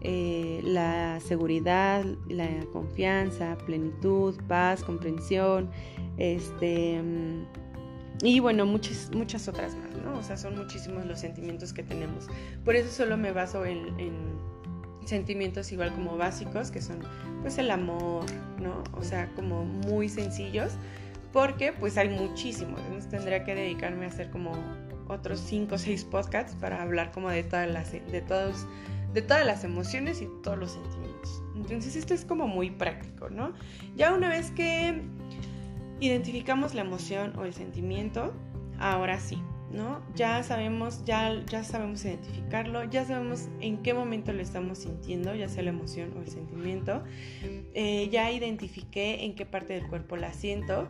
eh, 0.02 0.60
la 0.64 1.20
seguridad, 1.20 2.04
la 2.28 2.48
confianza, 2.72 3.56
plenitud, 3.64 4.34
paz, 4.48 4.82
comprensión, 4.82 5.70
este, 6.18 7.00
mm, 7.00 7.44
y 8.24 8.40
bueno, 8.40 8.66
muchas, 8.66 9.10
muchas 9.14 9.48
otras 9.48 9.74
más, 9.76 9.96
¿no? 10.04 10.18
O 10.18 10.22
sea, 10.22 10.36
son 10.36 10.56
muchísimos 10.56 11.06
los 11.06 11.20
sentimientos 11.20 11.72
que 11.72 11.82
tenemos. 11.82 12.28
Por 12.64 12.76
eso 12.76 12.90
solo 12.90 13.16
me 13.16 13.32
baso 13.32 13.64
en, 13.64 13.98
en 13.98 14.12
sentimientos 15.04 15.72
igual 15.72 15.92
como 15.92 16.16
básicos, 16.16 16.70
que 16.70 16.80
son 16.80 16.98
pues 17.42 17.58
el 17.58 17.70
amor, 17.70 18.24
¿no? 18.60 18.82
O 18.94 19.02
sea, 19.02 19.28
como 19.34 19.64
muy 19.64 20.08
sencillos 20.08 20.72
porque 21.32 21.72
pues 21.72 21.96
hay 21.96 22.10
muchísimos, 22.10 22.80
entonces 22.80 23.10
tendría 23.10 23.44
que 23.44 23.54
dedicarme 23.54 24.04
a 24.04 24.08
hacer 24.08 24.30
como 24.30 24.52
otros 25.08 25.40
5 25.40 25.74
o 25.74 25.78
6 25.78 26.04
podcasts 26.04 26.54
para 26.60 26.82
hablar 26.82 27.10
como 27.10 27.30
de 27.30 27.42
todas 27.42 27.70
las 27.70 27.92
de 27.92 28.20
todos 28.20 28.66
de 29.12 29.22
todas 29.22 29.44
las 29.44 29.64
emociones 29.64 30.22
y 30.22 30.28
todos 30.42 30.58
los 30.58 30.72
sentimientos. 30.72 31.42
Entonces 31.54 31.96
esto 31.96 32.14
es 32.14 32.24
como 32.24 32.46
muy 32.46 32.70
práctico, 32.70 33.28
¿no? 33.28 33.52
Ya 33.94 34.14
una 34.14 34.28
vez 34.28 34.50
que 34.50 35.02
identificamos 36.00 36.74
la 36.74 36.80
emoción 36.80 37.34
o 37.38 37.44
el 37.44 37.52
sentimiento, 37.52 38.32
ahora 38.78 39.20
sí, 39.20 39.38
¿no? 39.72 40.02
Ya 40.14 40.42
sabemos, 40.42 41.04
ya, 41.04 41.42
ya 41.46 41.64
sabemos 41.64 42.04
identificarlo, 42.04 42.84
ya 42.84 43.04
sabemos 43.04 43.48
en 43.60 43.82
qué 43.82 43.94
momento 43.94 44.32
lo 44.32 44.42
estamos 44.42 44.78
sintiendo, 44.78 45.34
ya 45.34 45.48
sea 45.48 45.62
la 45.62 45.70
emoción 45.70 46.12
o 46.16 46.20
el 46.20 46.28
sentimiento. 46.28 47.02
Eh, 47.74 48.08
ya 48.10 48.30
identifiqué 48.30 49.24
en 49.24 49.34
qué 49.34 49.46
parte 49.46 49.74
del 49.74 49.88
cuerpo 49.88 50.16
la 50.16 50.32
siento. 50.32 50.88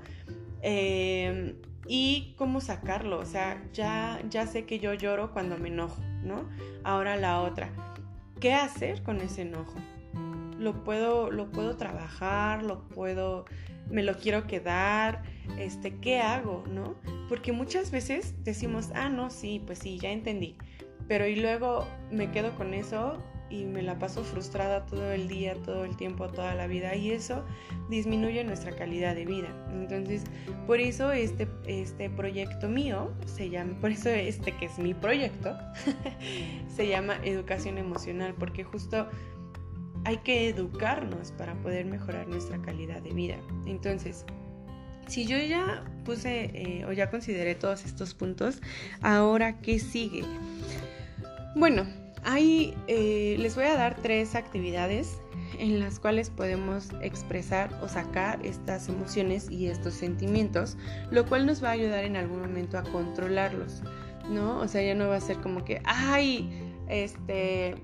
Em, 0.63 1.55
y 1.87 2.35
cómo 2.39 2.61
sacarlo, 2.61 3.19
o 3.19 3.25
sea, 3.25 3.63
ya, 3.73 4.21
ya 4.31 4.47
sé 4.47 4.65
que 4.65 4.79
yo 4.79 4.95
lloro 4.95 5.33
cuando 5.33 5.59
me 5.59 5.69
enojo, 5.69 6.01
¿no? 6.23 6.49
Ahora 6.85 7.17
la 7.17 7.41
otra, 7.41 7.71
¿qué 8.41 8.55
hacer 8.55 9.03
con 9.03 9.21
ese 9.21 9.43
enojo? 9.43 9.75
Lo 10.59 10.85
puedo, 10.85 11.31
lo 11.33 11.51
puedo 11.51 11.77
trabajar, 11.77 12.63
lo 12.63 12.87
puedo, 12.89 13.47
me 13.91 14.05
lo 14.05 14.15
quiero 14.15 14.47
quedar, 14.47 15.25
este, 15.59 15.97
¿qué 15.97 16.21
hago, 16.21 16.63
no? 16.69 16.95
Porque 17.33 17.51
muchas 17.51 17.91
veces 17.91 18.35
decimos, 18.45 18.91
ah, 18.95 19.09
no, 19.09 19.31
sí, 19.31 19.63
pues 19.65 19.79
sí, 19.79 19.99
ya 19.99 20.11
entendí, 20.11 20.55
pero 21.09 21.27
y 21.27 21.35
luego 21.37 21.89
me 22.11 22.31
quedo 22.31 22.55
con 22.57 22.75
eso 22.75 23.23
y 23.49 23.65
me 23.65 23.81
la 23.81 23.99
paso 23.99 24.23
frustrada 24.23 24.85
todo 24.85 25.13
el 25.13 25.29
día, 25.29 25.55
todo 25.63 25.87
el 25.87 25.97
tiempo, 25.97 26.29
toda 26.29 26.55
la 26.55 26.67
vida 26.67 26.95
y 26.95 27.11
eso 27.11 27.43
disminuye 27.89 28.45
nuestra 28.45 28.73
calidad 28.73 29.15
de 29.15 29.25
vida. 29.25 29.49
Entonces, 29.73 30.25
por 30.67 30.79
eso 30.79 31.11
este, 31.11 31.49
este 31.67 32.11
proyecto 32.11 32.69
mío 32.69 33.15
se 33.25 33.49
llama, 33.49 33.81
por 33.81 33.93
eso 33.93 34.11
este 34.11 34.53
que 34.53 34.67
es 34.67 34.79
mi 34.79 34.93
proyecto, 34.93 35.57
se 36.69 36.87
llama 36.87 37.17
educación 37.25 37.79
emocional, 37.79 38.35
porque 38.39 38.63
justo 38.63 39.09
hay 40.05 40.19
que 40.19 40.51
educarnos 40.51 41.33
para 41.33 41.55
poder 41.63 41.87
mejorar 41.87 42.29
nuestra 42.29 42.61
calidad 42.61 43.01
de 43.01 43.15
vida. 43.15 43.39
Entonces, 43.65 44.27
si 45.07 45.27
yo 45.27 45.39
ya 45.39 45.85
puse 46.05 46.51
eh, 46.55 46.85
o 46.87 46.93
ya 46.93 47.11
consideré 47.11 47.55
todos 47.55 47.85
estos 47.85 48.15
puntos, 48.15 48.61
ahora 49.01 49.61
qué 49.61 49.79
sigue? 49.79 50.25
Bueno, 51.55 51.87
Ahí 52.25 52.75
eh, 52.87 53.37
les 53.39 53.57
voy 53.57 53.65
a 53.65 53.75
dar 53.75 53.97
tres 53.97 54.37
actividades 54.37 55.19
en 55.59 55.81
las 55.81 55.99
cuales 55.99 56.31
podemos 56.31 56.91
expresar 57.03 57.71
o 57.83 57.89
sacar 57.89 58.45
estas 58.47 58.89
emociones 58.89 59.51
y 59.51 59.67
estos 59.67 59.95
sentimientos, 59.95 60.77
lo 61.11 61.27
cual 61.27 61.47
nos 61.47 61.63
va 61.63 61.71
a 61.71 61.73
ayudar 61.73 62.05
en 62.05 62.17
algún 62.17 62.41
momento 62.41 62.79
a 62.79 62.85
controlarlos, 62.85 63.83
¿no? 64.31 64.59
O 64.59 64.69
sea, 64.69 64.83
ya 64.83 64.95
no 64.95 65.09
va 65.09 65.17
a 65.17 65.21
ser 65.21 65.39
como 65.39 65.65
que, 65.65 65.83
ay, 65.85 66.49
este, 66.89 67.75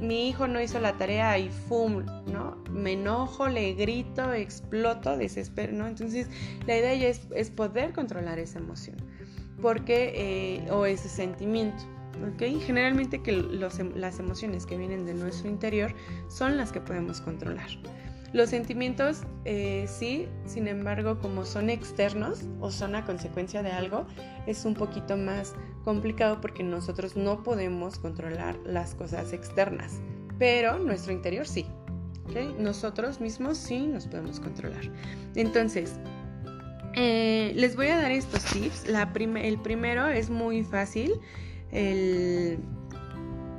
mi 0.00 0.28
hijo 0.28 0.46
no 0.46 0.60
hizo 0.60 0.80
la 0.80 0.92
tarea 0.94 1.38
y 1.38 1.48
¡fum! 1.48 2.04
¿no? 2.26 2.56
Me 2.70 2.92
enojo, 2.92 3.48
le 3.48 3.74
grito, 3.74 4.32
exploto, 4.32 5.16
desespero, 5.16 5.72
¿no? 5.72 5.86
Entonces, 5.86 6.28
la 6.66 6.76
idea 6.76 6.94
ya 6.94 7.08
es, 7.08 7.50
poder 7.50 7.92
controlar 7.92 8.38
esa 8.38 8.58
emoción, 8.58 8.96
porque, 9.60 10.12
eh, 10.14 10.70
o 10.70 10.86
ese 10.86 11.08
sentimiento. 11.08 11.84
Generalmente 12.38 13.22
que 13.22 13.32
em, 13.32 13.92
las 13.94 14.18
emociones 14.18 14.64
que 14.64 14.78
vienen 14.78 15.04
de 15.04 15.14
nuestro 15.14 15.50
interior 15.50 15.94
son 16.28 16.56
las 16.56 16.72
que 16.72 16.80
podemos 16.80 17.20
controlar. 17.20 17.68
Los 18.32 18.50
sentimientos 18.50 19.22
eh, 19.44 19.86
sí, 19.88 20.28
sin 20.44 20.66
embargo, 20.66 21.18
como 21.18 21.44
son 21.44 21.70
externos 21.70 22.44
o 22.60 22.70
son 22.70 22.94
a 22.94 23.04
consecuencia 23.04 23.62
de 23.62 23.70
algo, 23.70 24.06
es 24.46 24.64
un 24.64 24.74
poquito 24.74 25.16
más 25.16 25.54
complicado 25.86 26.40
porque 26.40 26.64
nosotros 26.64 27.16
no 27.16 27.44
podemos 27.44 27.96
controlar 28.00 28.58
las 28.66 28.96
cosas 28.96 29.32
externas, 29.32 30.00
pero 30.36 30.80
nuestro 30.80 31.12
interior 31.12 31.46
sí. 31.46 31.64
Nosotros 32.58 33.20
mismos 33.20 33.56
sí 33.56 33.86
nos 33.86 34.08
podemos 34.08 34.40
controlar. 34.40 34.82
Entonces, 35.36 36.00
eh, 36.96 37.52
les 37.54 37.76
voy 37.76 37.86
a 37.86 37.98
dar 37.98 38.10
estos 38.10 38.44
tips. 38.46 38.86
el 38.88 39.58
primero 39.60 40.08
es 40.08 40.28
muy 40.28 40.64
fácil 40.64 41.20
el, 41.70 42.58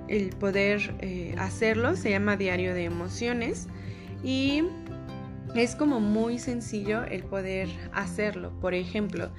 el 0.09 0.29
poder 0.31 0.95
eh, 0.99 1.33
hacerlo. 1.37 1.95
Se 1.95 2.09
llama 2.09 2.35
diario 2.35 2.73
de 2.73 2.83
emociones 2.83 3.69
y 4.21 4.63
es 5.55 5.77
como 5.77 6.01
muy 6.01 6.39
sencillo 6.39 7.05
el 7.05 7.23
poder 7.23 7.69
hacerlo. 7.93 8.51
Por 8.59 8.73
ejemplo, 8.73 9.29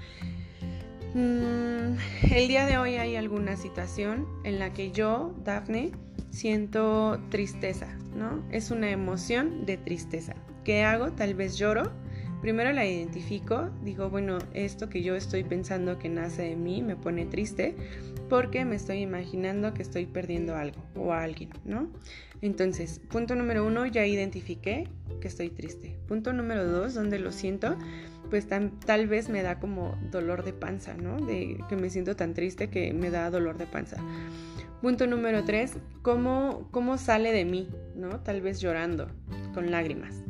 el 1.14 2.48
día 2.48 2.66
de 2.66 2.78
hoy 2.78 2.96
hay 2.96 3.16
alguna 3.16 3.56
situación 3.56 4.26
en 4.44 4.58
la 4.58 4.72
que 4.72 4.90
yo, 4.90 5.34
Daphne, 5.44 5.92
siento 6.30 7.20
tristeza, 7.30 7.88
¿no? 8.14 8.42
Es 8.50 8.70
una 8.70 8.90
emoción 8.90 9.64
de 9.66 9.76
tristeza. 9.76 10.34
¿Qué 10.64 10.84
hago? 10.84 11.12
Tal 11.12 11.34
vez 11.34 11.56
lloro. 11.56 11.90
Primero 12.40 12.70
la 12.72 12.86
identifico, 12.86 13.68
digo, 13.82 14.10
bueno, 14.10 14.38
esto 14.54 14.88
que 14.88 15.02
yo 15.02 15.16
estoy 15.16 15.42
pensando 15.42 15.98
que 15.98 16.08
nace 16.08 16.42
de 16.42 16.56
mí 16.56 16.82
me 16.82 16.94
pone 16.94 17.26
triste 17.26 17.74
porque 18.28 18.64
me 18.64 18.76
estoy 18.76 18.98
imaginando 18.98 19.74
que 19.74 19.82
estoy 19.82 20.06
perdiendo 20.06 20.54
algo 20.54 20.80
o 20.94 21.12
a 21.12 21.24
alguien, 21.24 21.50
¿no? 21.64 21.88
Entonces, 22.40 23.00
punto 23.10 23.34
número 23.34 23.66
uno, 23.66 23.86
ya 23.86 24.06
identifiqué 24.06 24.86
que 25.20 25.26
estoy 25.26 25.50
triste. 25.50 25.96
Punto 26.06 26.32
número 26.32 26.64
dos, 26.64 26.94
donde 26.94 27.18
lo 27.18 27.32
siento, 27.32 27.76
pues 28.30 28.46
tal 28.48 29.06
vez 29.06 29.28
me 29.28 29.42
da 29.42 29.58
como 29.58 29.96
dolor 30.10 30.44
de 30.44 30.52
panza, 30.52 30.94
¿no? 30.94 31.16
De 31.24 31.62
que 31.68 31.76
me 31.76 31.90
siento 31.90 32.16
tan 32.16 32.34
triste 32.34 32.68
que 32.70 32.92
me 32.92 33.10
da 33.10 33.30
dolor 33.30 33.58
de 33.58 33.66
panza. 33.66 33.96
Punto 34.82 35.06
número 35.06 35.44
tres, 35.44 35.76
¿cómo, 36.02 36.68
cómo 36.70 36.98
sale 36.98 37.32
de 37.32 37.44
mí, 37.44 37.68
¿no? 37.96 38.20
Tal 38.20 38.40
vez 38.40 38.60
llorando, 38.60 39.08
con 39.52 39.70
lágrimas. 39.70 40.22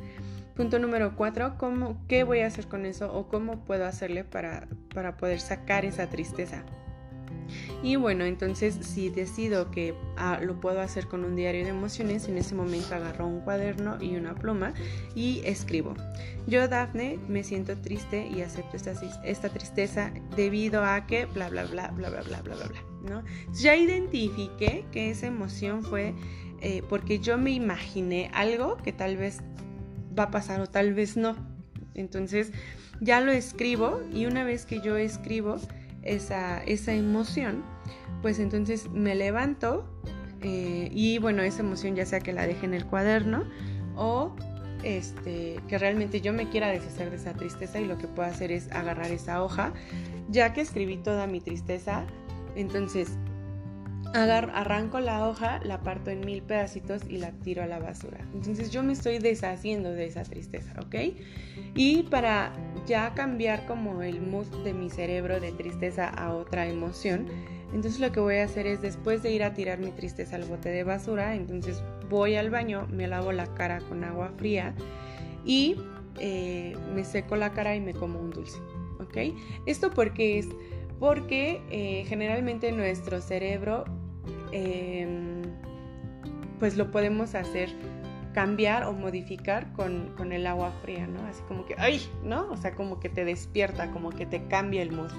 Punto 0.57 0.79
número 0.79 1.15
cuatro, 1.17 1.57
¿cómo, 1.59 2.05
¿qué 2.09 2.25
voy 2.25 2.41
a 2.41 2.47
hacer 2.47 2.67
con 2.67 2.87
eso 2.87 3.13
o 3.15 3.29
cómo 3.29 3.65
puedo 3.65 3.85
hacerle 3.85 4.25
para, 4.25 4.67
para 4.95 5.17
poder 5.17 5.39
sacar 5.39 5.85
esa 5.85 6.09
tristeza? 6.09 6.65
Y 7.83 7.97
bueno, 7.97 8.25
entonces 8.25 8.79
si 8.81 9.09
decido 9.09 9.71
que 9.71 9.95
ah, 10.17 10.41
lo 10.43 10.61
puedo 10.61 10.81
hacer 10.81 11.07
con 11.07 11.25
un 11.25 11.37
diario 11.37 11.65
de 11.65 11.71
emociones, 11.71 12.29
en 12.29 12.37
ese 12.37 12.55
momento 12.55 12.95
agarro 12.95 13.27
un 13.27 13.41
cuaderno 13.41 14.03
y 14.03 14.17
una 14.17 14.35
pluma 14.35 14.75
y 15.15 15.43
escribo. 15.45 15.95
Yo, 16.47 16.67
Daphne, 16.67 17.19
me 17.29 17.45
siento 17.45 17.77
triste 17.77 18.27
y 18.27 18.43
acepto 18.43 18.77
esta, 18.77 18.93
esta 19.23 19.49
tristeza 19.49 20.13
debido 20.35 20.85
a 20.85 21.07
que 21.07 21.27
bla, 21.27 21.49
bla, 21.49 21.65
bla, 21.67 21.89
bla, 21.89 22.11
bla, 22.11 22.23
bla, 22.23 22.43
bla, 22.43 22.55
bla, 22.55 22.67
bla, 22.67 22.83
¿no? 23.09 23.23
Ya 23.53 23.77
identifiqué 23.77 24.85
que 24.91 25.11
esa 25.11 25.27
emoción 25.27 25.85
fue 25.85 26.15
eh, 26.61 26.83
porque 26.89 27.21
yo 27.21 27.39
me 27.39 27.53
imaginé 27.53 28.31
algo 28.35 28.77
que 28.79 28.93
tal 28.93 29.17
vez 29.17 29.41
va 30.19 30.25
a 30.25 30.31
pasar 30.31 30.61
o 30.61 30.67
tal 30.67 30.95
vez 30.95 31.17
no. 31.17 31.37
Entonces 31.95 32.53
ya 33.01 33.21
lo 33.21 33.31
escribo 33.31 34.01
y 34.13 34.27
una 34.27 34.45
vez 34.45 34.67
que 34.67 34.81
yo 34.81 34.97
escribo, 34.97 35.59
esa, 36.03 36.63
esa 36.65 36.93
emoción, 36.93 37.65
pues 38.23 38.39
entonces 38.39 38.91
me 38.91 39.15
levanto 39.15 39.89
eh, 40.43 40.89
y 40.93 41.19
bueno, 41.19 41.43
esa 41.43 41.61
emoción 41.61 41.97
ya 41.97 42.07
sea 42.07 42.21
que 42.21 42.33
la 42.33 42.47
deje 42.47 42.67
en 42.67 42.75
el 42.75 42.85
cuaderno 42.87 43.45
o 43.97 44.35
este, 44.85 45.61
que 45.69 45.79
realmente 45.79 46.21
yo 46.21 46.33
me 46.33 46.49
quiera 46.49 46.69
deshacer 46.69 47.11
de 47.11 47.17
esa 47.17 47.35
tristeza 47.35 47.81
y 47.81 47.85
lo 47.85 47.99
que 47.99 48.07
puedo 48.07 48.29
hacer 48.29 48.53
es 48.53 48.71
agarrar 48.71 49.11
esa 49.11 49.43
hoja, 49.43 49.73
ya 50.29 50.53
que 50.53 50.61
escribí 50.61 50.97
toda 50.99 51.27
mi 51.27 51.41
tristeza, 51.41 52.05
entonces 52.55 53.19
arranco 54.15 55.01
la 55.01 55.29
hoja, 55.29 55.61
la 55.65 55.81
parto 55.83 56.11
en 56.11 56.21
mil 56.21 56.43
pedacitos 56.43 57.03
y 57.09 57.19
la 57.19 57.33
tiro 57.33 57.63
a 57.63 57.67
la 57.67 57.79
basura. 57.79 58.19
Entonces 58.35 58.71
yo 58.71 58.83
me 58.83 58.93
estoy 58.93 59.19
deshaciendo 59.19 59.93
de 59.93 60.07
esa 60.07 60.23
tristeza, 60.23 60.73
¿ok? 60.81 61.15
Y 61.75 62.05
para 62.05 62.53
ya 62.87 63.13
cambiar 63.15 63.67
como 63.67 64.03
el 64.03 64.21
mood 64.21 64.47
de 64.65 64.73
mi 64.73 64.91
cerebro 64.91 65.41
de 65.41 65.53
tristeza 65.53 66.09
a 66.09 66.35
otra 66.35 66.67
emoción, 66.67 67.27
entonces 67.73 68.01
lo 68.01 68.11
que 68.13 68.21
voy 68.21 68.37
a 68.37 68.45
hacer 68.45 68.67
es 68.67 68.81
después 68.81 69.23
de 69.23 69.33
ir 69.33 69.45
a 69.45 69.53
tirar 69.53 69.79
mi 69.79 69.91
tristeza 69.91 70.37
al 70.37 70.45
bote 70.45 70.71
de 70.71 70.85
basura, 70.85 71.35
entonces 71.35 71.83
voy 72.09 72.37
al 72.37 72.51
baño, 72.51 72.87
me 72.91 73.07
lavo 73.07 73.33
la 73.33 73.47
cara 73.55 73.81
con 73.81 74.05
agua 74.05 74.33
fría 74.39 74.75
y 75.45 75.77
eh, 76.19 76.75
me 76.95 77.05
seco 77.05 77.37
la 77.37 77.53
cara 77.53 77.77
y 77.77 77.81
me 77.81 77.93
como 77.93 78.21
un 78.21 78.31
dulce, 78.31 78.59
¿ok? 79.01 79.35
Esto 79.67 79.91
porque 79.91 80.39
es 80.39 80.49
porque 80.99 81.63
eh, 81.71 82.05
generalmente 82.09 82.73
nuestro 82.73 83.21
cerebro 83.21 83.85
em, 84.53 85.43
pues 86.59 86.77
lo 86.77 86.91
podemos 86.91 87.35
hacer 87.35 87.71
cambiar 88.33 88.85
o 88.85 88.93
modificar 88.93 89.73
con, 89.73 90.33
el 90.33 90.47
agua 90.47 90.73
fría, 90.83 91.07
¿no? 91.07 91.25
Así 91.27 91.43
como 91.49 91.65
que, 91.65 91.75
¡ay! 91.79 92.01
¿no? 92.25 92.51
O 92.51 92.57
sea, 92.57 92.75
como 92.75 93.01
que 93.01 93.09
te 93.09 93.25
despierta, 93.25 93.91
como 93.91 94.11
que 94.11 94.27
te 94.27 94.47
cambia 94.47 94.83
el 94.83 94.93
mood. 94.93 95.11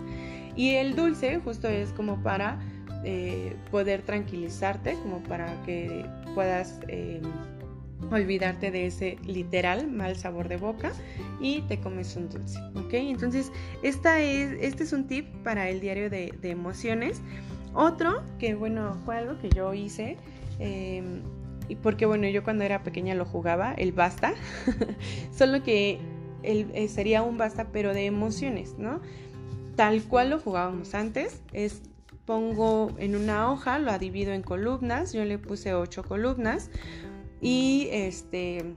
Y 0.55 0.75
el 0.75 0.95
dulce 0.95 1.39
justo 1.39 1.67
es 1.67 1.91
como 1.91 2.21
para 2.21 2.59
eh, 3.03 3.55
poder 3.71 4.03
tranquilizarte, 4.03 4.93
como 5.03 5.21
para 5.23 5.47
que 5.63 6.05
puedas 6.33 6.79
em, 6.87 7.21
olvidarte 8.11 8.71
de 8.71 8.87
ese 8.87 9.17
literal 9.25 9.87
mal 9.87 10.15
sabor 10.15 10.47
de 10.47 10.57
boca 10.57 10.91
y 11.39 11.61
te 11.63 11.79
comes 11.79 12.15
un 12.15 12.29
dulce, 12.29 12.59
¿ok? 12.75 12.93
Entonces, 12.93 13.51
esta 13.83 14.19
es, 14.19 14.57
este 14.61 14.83
es 14.83 14.93
un 14.93 15.07
tip 15.07 15.27
para 15.43 15.69
el 15.69 15.79
diario 15.79 16.09
de, 16.09 16.33
emociones. 16.43 17.21
Otro 17.73 18.23
que, 18.39 18.55
bueno, 18.55 18.97
fue 19.05 19.17
algo 19.17 19.39
que 19.39 19.49
yo 19.49 19.73
hice, 19.73 20.17
em, 20.59 21.21
y 21.67 21.75
porque, 21.75 22.05
bueno, 22.05 22.27
yo 22.27 22.43
cuando 22.43 22.63
era 22.63 22.83
pequeña 22.83 23.13
lo 23.15 23.25
jugaba, 23.25 23.73
el 23.73 23.91
basta, 23.91 24.33
solo 25.37 25.63
que 25.63 25.99
eh, 26.43 26.87
sería 26.87 27.21
un 27.21 27.37
basta, 27.37 27.67
pero 27.71 27.93
de 27.93 28.05
emociones, 28.05 28.75
¿no? 28.77 29.01
Tal 29.75 30.03
cual 30.03 30.31
lo 30.31 30.39
jugábamos 30.39 30.95
antes, 30.95 31.41
es 31.53 31.81
pongo 32.25 32.91
en 32.97 33.15
una 33.15 33.51
hoja, 33.51 33.79
lo 33.79 33.97
divido 33.97 34.33
en 34.33 34.41
columnas, 34.41 35.13
yo 35.13 35.25
le 35.25 35.37
puse 35.37 35.73
ocho 35.73 36.03
columnas, 36.03 36.69
y 37.41 37.87
este 37.91 38.75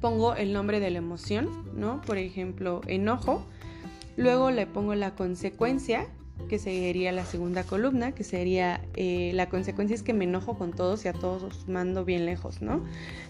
pongo 0.00 0.34
el 0.34 0.52
nombre 0.52 0.80
de 0.80 0.90
la 0.90 0.98
emoción, 0.98 1.48
¿no? 1.74 2.00
Por 2.02 2.18
ejemplo, 2.18 2.80
enojo. 2.86 3.44
Luego 4.16 4.50
le 4.50 4.66
pongo 4.66 4.94
la 4.94 5.14
consecuencia, 5.14 6.06
que 6.48 6.58
sería 6.58 7.12
la 7.12 7.24
segunda 7.24 7.64
columna, 7.64 8.12
que 8.12 8.24
sería 8.24 8.80
eh, 8.94 9.32
la 9.34 9.48
consecuencia 9.48 9.94
es 9.94 10.02
que 10.02 10.12
me 10.12 10.24
enojo 10.24 10.56
con 10.56 10.72
todos 10.72 11.04
y 11.04 11.08
a 11.08 11.12
todos 11.12 11.42
los 11.42 11.68
mando 11.68 12.04
bien 12.04 12.24
lejos, 12.24 12.62
¿no? 12.62 12.84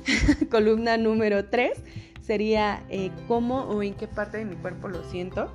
columna 0.51 0.97
número 0.99 1.47
3 1.47 1.73
sería 2.21 2.85
eh, 2.91 3.11
cómo 3.29 3.63
o 3.63 3.83
en 3.83 3.95
qué 3.95 4.07
parte 4.07 4.39
de 4.39 4.45
mi 4.45 4.57
cuerpo 4.57 4.89
lo 4.89 5.03
siento. 5.11 5.53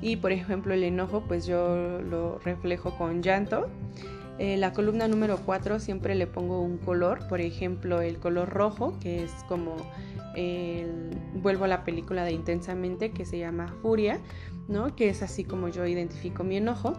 Y 0.00 0.16
por 0.16 0.32
ejemplo 0.32 0.74
el 0.74 0.82
enojo, 0.82 1.22
pues 1.26 1.46
yo 1.46 2.00
lo 2.02 2.38
reflejo 2.38 2.96
con 2.98 3.22
llanto. 3.22 3.68
Eh, 4.38 4.56
la 4.56 4.72
columna 4.72 5.06
número 5.06 5.38
4 5.44 5.78
siempre 5.78 6.16
le 6.16 6.26
pongo 6.26 6.60
un 6.60 6.78
color, 6.78 7.28
por 7.28 7.40
ejemplo 7.40 8.00
el 8.00 8.18
color 8.18 8.48
rojo, 8.48 8.98
que 8.98 9.22
es 9.22 9.30
como, 9.48 9.76
vuelvo 11.34 11.64
a 11.64 11.68
la 11.68 11.84
película 11.84 12.24
de 12.24 12.32
Intensamente, 12.32 13.12
que 13.12 13.24
se 13.24 13.38
llama 13.38 13.72
Furia, 13.80 14.18
¿no? 14.68 14.94
que 14.96 15.08
es 15.08 15.22
así 15.22 15.44
como 15.44 15.68
yo 15.68 15.86
identifico 15.86 16.44
mi 16.44 16.56
enojo. 16.56 16.94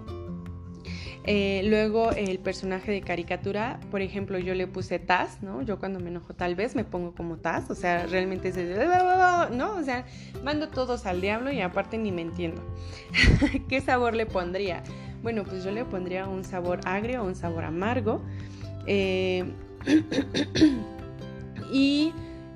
Eh, 1.28 1.64
luego 1.66 2.12
el 2.12 2.38
personaje 2.38 2.92
de 2.92 3.02
caricatura, 3.02 3.80
por 3.90 4.04
ejemplo, 4.04 4.38
yo 4.38 4.54
le 4.54 4.68
puse 4.68 5.00
Taz, 5.00 5.42
¿no? 5.42 5.64
Yo 5.64 5.80
cuando 5.80 6.00
me 6.00 6.10
enojo 6.10 6.36
tal 6.36 6.54
vez 6.54 6.76
me 6.76 6.84
pongo 6.84 7.16
como 7.16 7.38
Taz, 7.38 7.72
o 7.72 7.76
sea, 7.76 8.06
realmente 8.06 8.50
es 8.50 8.56
de, 8.56 8.88
¿no? 9.52 9.76
O 9.76 9.82
sea, 9.82 10.06
mando 10.44 10.70
todos 10.70 11.08
al 11.08 11.22
diablo 11.22 11.52
y 11.52 11.62
aparte 11.62 11.98
ni 11.98 12.12
me 12.12 12.22
entiendo. 12.22 12.62
¿Qué 13.70 13.82
sabor 13.82 14.16
le 14.16 14.28
pondría? 14.28 14.84
Bueno, 15.24 15.44
pues 15.44 15.64
yo 15.64 15.72
le 15.72 15.84
pondría 15.84 16.28
un 16.28 16.44
sabor 16.44 16.82
agrio 16.86 17.24
un 17.24 17.34
sabor 17.34 17.64
amargo. 17.64 18.22
Eh, 18.86 19.52
y 21.74 22.14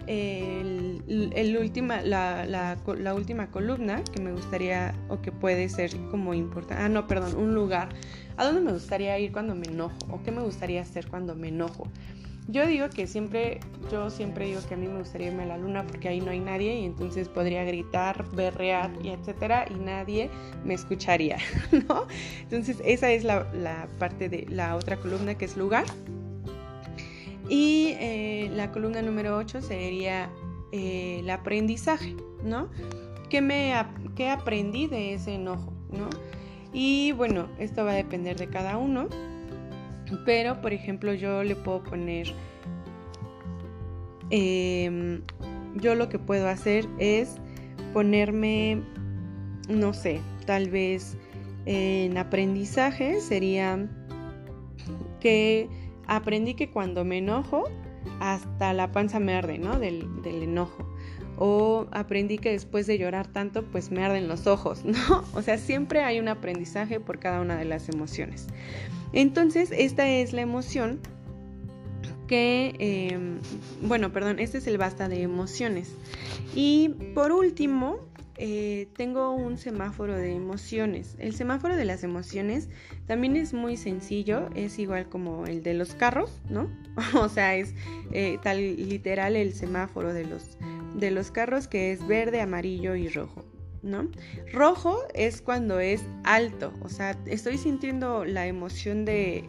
el, 0.10 1.58
última, 1.60 2.02
la, 2.02 2.78
última 3.16 3.52
columna 3.52 4.04
que 4.04 4.22
me 4.22 4.32
gustaría 4.32 4.96
o 5.08 5.22
que 5.22 5.32
puede 5.32 5.70
ser 5.70 5.96
como 6.10 6.34
importante. 6.34 6.84
Ah, 6.84 6.90
no, 6.90 7.08
perdón, 7.08 7.36
un 7.36 7.54
lugar. 7.54 7.90
¿A 8.38 8.46
dónde 8.46 8.62
me 8.62 8.72
gustaría 8.72 9.18
ir 9.20 9.32
cuando 9.32 9.54
me 9.54 9.68
enojo? 9.68 9.96
¿O 10.10 10.24
qué 10.24 10.32
me 10.32 10.42
gustaría 10.42 10.82
hacer 10.82 11.08
cuando 11.08 11.36
me 11.36 11.50
enojo? 11.50 11.88
Yo 12.48 12.66
digo 12.66 12.90
que 12.90 13.06
siempre, 13.06 13.60
yo 13.92 14.10
siempre 14.10 14.48
digo 14.48 14.60
que 14.68 14.74
a 14.74 14.78
mí 14.78 14.88
me 14.88 14.98
gustaría 14.98 15.28
irme 15.28 15.44
a 15.44 15.46
la 15.46 15.58
luna 15.60 15.86
porque 15.86 16.10
ahí 16.10 16.20
no 16.20 16.32
hay 16.32 16.40
nadie 16.40 16.80
y 16.80 16.86
entonces 16.86 17.30
podría 17.30 17.64
gritar, 17.64 18.26
berrear 18.32 18.90
y 19.04 19.10
etcétera 19.10 19.68
y 19.70 19.76
nadie 19.76 20.32
me 20.66 20.74
escucharía, 20.74 21.38
¿no? 21.88 22.08
Entonces 22.42 22.78
esa 22.84 23.12
es 23.12 23.24
la, 23.24 23.88
parte 24.00 24.30
de 24.30 24.48
la 24.50 24.76
otra 24.76 24.98
columna 24.98 25.36
que 25.36 25.46
es 25.46 25.56
lugar. 25.56 25.86
Y 27.50 27.96
eh, 28.00 28.52
la 28.54 28.72
columna 28.72 29.02
número 29.02 29.36
8 29.38 29.62
sería 29.62 30.30
eh, 30.72 31.20
el 31.20 31.30
aprendizaje, 31.30 32.16
¿no? 32.44 32.70
¿Qué, 33.30 33.42
me, 33.42 33.74
¿Qué 34.16 34.30
aprendí 34.30 34.88
de 34.88 35.16
ese 35.16 35.36
enojo, 35.36 35.74
¿no? 35.92 36.10
Y 36.74 37.12
bueno, 37.14 37.48
esto 37.58 37.84
va 37.84 37.92
a 37.92 37.96
depender 37.96 38.38
de 38.38 38.48
cada 38.48 38.78
uno. 38.78 39.08
Pero, 40.26 40.62
por 40.62 40.74
ejemplo, 40.74 41.14
yo 41.14 41.44
le 41.44 41.56
puedo 41.56 41.84
poner... 41.84 42.34
Em, 44.32 45.24
yo 45.76 45.96
lo 45.96 46.10
que 46.10 46.20
puedo 46.20 46.48
hacer 46.48 46.88
es 47.00 47.38
ponerme, 47.94 48.84
no 49.68 49.94
sé, 49.94 50.20
tal 50.46 50.70
vez 50.70 51.18
en 51.66 52.18
aprendizaje 52.18 53.22
sería 53.22 53.88
que 55.20 55.68
aprendí 56.10 56.56
que 56.56 56.70
cuando 56.70 57.06
me 57.06 57.20
enojo, 57.20 57.66
hasta 58.20 58.74
la 58.74 58.92
panza 58.92 59.20
me 59.20 59.36
arde, 59.36 59.58
¿no? 59.60 59.80
Del, 59.80 60.08
enojo 60.26 60.88
o 61.42 61.88
aprendí 61.92 62.38
que 62.38 62.52
después 62.52 62.86
de 62.86 62.98
llorar 62.98 63.26
tanto 63.28 63.64
pues 63.64 63.92
me 63.92 64.04
arden 64.04 64.28
los 64.28 64.46
ojos, 64.46 64.84
¿no? 64.86 65.24
O 65.34 65.42
sea, 65.42 65.58
siempre 65.58 66.04
hay 66.04 66.20
un 66.20 66.28
aprendizaje 66.28 67.00
por 67.00 67.20
cada 67.20 67.40
una 67.40 67.56
de 67.56 67.64
las 67.64 67.88
emociones. 67.88 68.48
Entonces, 69.14 69.72
esta 69.72 70.08
es 70.08 70.34
la 70.34 70.42
emoción 70.42 71.00
que, 72.28 72.76
em, 72.80 73.40
bueno, 73.82 74.12
perdón, 74.12 74.40
este 74.40 74.58
es 74.58 74.68
el 74.68 74.78
basta 74.78 75.08
de 75.08 75.22
emociones. 75.22 75.96
Y 76.54 76.90
por 77.16 77.32
último, 77.32 78.00
eh, 78.42 78.88
tengo 78.96 79.32
un 79.32 79.58
semáforo 79.58 80.16
de 80.16 80.34
emociones. 80.36 81.16
El 81.20 81.36
semáforo 81.36 81.76
de 81.76 81.86
las 81.86 82.04
emociones 82.04 82.70
también 83.10 83.38
es 83.38 83.56
muy 83.56 83.76
sencillo, 83.76 84.50
es 84.54 84.78
igual 84.78 85.10
como 85.10 85.48
el 85.48 85.64
de 85.64 85.74
los 85.74 85.96
carros, 85.96 86.32
¿no? 86.48 86.70
o 87.20 87.28
sea, 87.28 87.56
es 87.56 87.74
eh, 88.12 88.38
tal 88.44 88.60
literal 88.88 89.36
el 89.36 89.54
semáforo 89.54 90.14
de 90.14 90.28
los, 90.28 90.60
de 90.94 91.10
los 91.10 91.32
carros 91.32 91.68
que 91.68 91.92
es 91.92 92.08
verde, 92.08 92.40
amarillo 92.40 92.96
y 92.96 93.10
rojo. 93.10 93.44
¿No? 93.82 94.10
Rojo 94.54 95.00
es 95.16 95.42
cuando 95.42 95.80
es 95.80 96.04
alto, 96.24 96.72
o 96.82 96.90
sea, 96.90 97.18
estoy 97.26 97.58
sintiendo 97.58 98.26
la 98.26 98.46
emoción 98.46 99.06
de, 99.06 99.46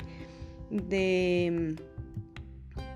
de 0.71 1.77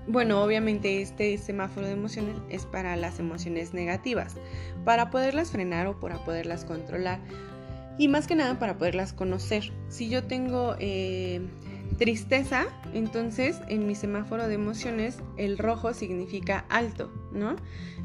bueno, 0.07 0.41
obviamente 0.41 1.01
este 1.01 1.37
semáforo 1.37 1.85
de 1.85 1.93
emociones 1.93 2.37
es 2.49 2.65
para 2.65 2.95
las 2.95 3.19
emociones 3.19 3.73
negativas, 3.73 4.35
para 4.83 5.11
poderlas 5.11 5.51
frenar 5.51 5.85
o 5.87 5.99
para 5.99 6.23
poderlas 6.23 6.65
controlar 6.65 7.19
y 7.97 8.07
más 8.07 8.27
que 8.27 8.35
nada 8.35 8.59
para 8.59 8.77
poderlas 8.77 9.13
conocer. 9.13 9.71
Si 9.89 10.09
yo 10.09 10.23
tengo 10.23 10.75
eh, 10.79 11.41
tristeza, 11.97 12.65
entonces 12.93 13.59
en 13.69 13.87
mi 13.87 13.95
semáforo 13.95 14.47
de 14.47 14.55
emociones 14.55 15.19
el 15.37 15.57
rojo 15.57 15.93
significa 15.93 16.65
alto, 16.69 17.11
¿no? 17.31 17.55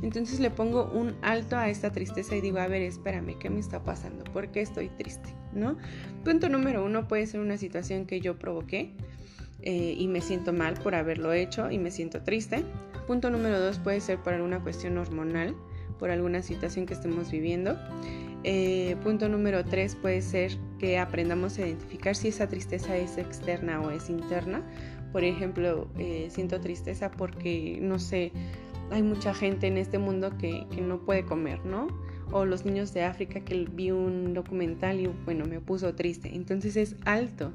Entonces 0.02 0.40
le 0.40 0.50
pongo 0.50 0.90
un 0.92 1.16
alto 1.22 1.56
a 1.56 1.68
esta 1.68 1.92
tristeza 1.92 2.36
y 2.36 2.40
digo, 2.40 2.58
a 2.58 2.68
ver, 2.68 2.82
espérame, 2.82 3.38
¿qué 3.38 3.50
me 3.50 3.60
está 3.60 3.82
pasando? 3.82 4.24
¿Por 4.24 4.48
qué 4.48 4.60
estoy 4.60 4.88
triste? 4.88 5.34
¿No? 5.52 5.76
Punto 6.24 6.48
número 6.48 6.84
uno 6.84 7.08
puede 7.08 7.26
ser 7.26 7.40
una 7.40 7.58
situación 7.58 8.06
que 8.06 8.20
yo 8.20 8.38
provoqué 8.38 8.94
eh, 9.62 9.94
y 9.98 10.06
me 10.06 10.20
siento 10.20 10.52
mal 10.52 10.74
por 10.74 10.94
haberlo 10.94 11.32
hecho 11.32 11.70
y 11.70 11.78
me 11.78 11.90
siento 11.90 12.22
triste. 12.22 12.64
Punto 13.06 13.30
número 13.30 13.58
dos 13.58 13.78
puede 13.78 14.00
ser 14.00 14.18
por 14.18 14.34
alguna 14.34 14.60
cuestión 14.60 14.96
hormonal, 14.96 15.56
por 15.98 16.10
alguna 16.10 16.42
situación 16.42 16.86
que 16.86 16.94
estemos 16.94 17.30
viviendo. 17.30 17.76
Eh, 18.44 18.96
punto 19.02 19.28
número 19.28 19.64
tres 19.64 19.94
puede 19.94 20.22
ser 20.22 20.52
que 20.78 20.98
aprendamos 20.98 21.58
a 21.58 21.66
identificar 21.66 22.16
si 22.16 22.28
esa 22.28 22.48
tristeza 22.48 22.96
es 22.96 23.18
externa 23.18 23.80
o 23.80 23.90
es 23.90 24.08
interna. 24.08 24.62
Por 25.12 25.24
ejemplo, 25.24 25.88
eh, 25.98 26.28
siento 26.30 26.60
tristeza 26.60 27.10
porque, 27.10 27.78
no 27.82 27.98
sé, 27.98 28.32
hay 28.90 29.02
mucha 29.02 29.34
gente 29.34 29.66
en 29.66 29.76
este 29.76 29.98
mundo 29.98 30.36
que, 30.38 30.66
que 30.70 30.80
no 30.80 31.00
puede 31.00 31.24
comer, 31.24 31.64
¿no? 31.64 31.88
O 32.32 32.44
los 32.44 32.64
niños 32.64 32.94
de 32.94 33.02
África 33.02 33.40
que 33.40 33.66
vi 33.70 33.90
un 33.90 34.34
documental 34.34 35.00
y 35.00 35.08
bueno, 35.24 35.44
me 35.46 35.60
puso 35.60 35.94
triste. 35.94 36.34
Entonces 36.34 36.76
es 36.76 36.96
alto 37.04 37.52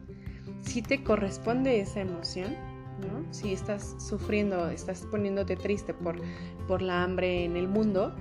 si 0.65 0.81
te 0.81 1.03
corresponde 1.03 1.79
esa 1.79 2.01
emoción, 2.01 2.53
¿no? 3.01 3.31
Si 3.33 3.53
estás 3.53 3.95
sufriendo, 3.99 4.69
estás 4.69 5.05
poniéndote 5.11 5.55
triste 5.55 5.93
por, 5.93 6.15
por 6.67 6.81
la 6.81 7.03
hambre 7.03 7.45
en 7.45 7.55
el 7.55 7.67
mundo, 7.67 8.15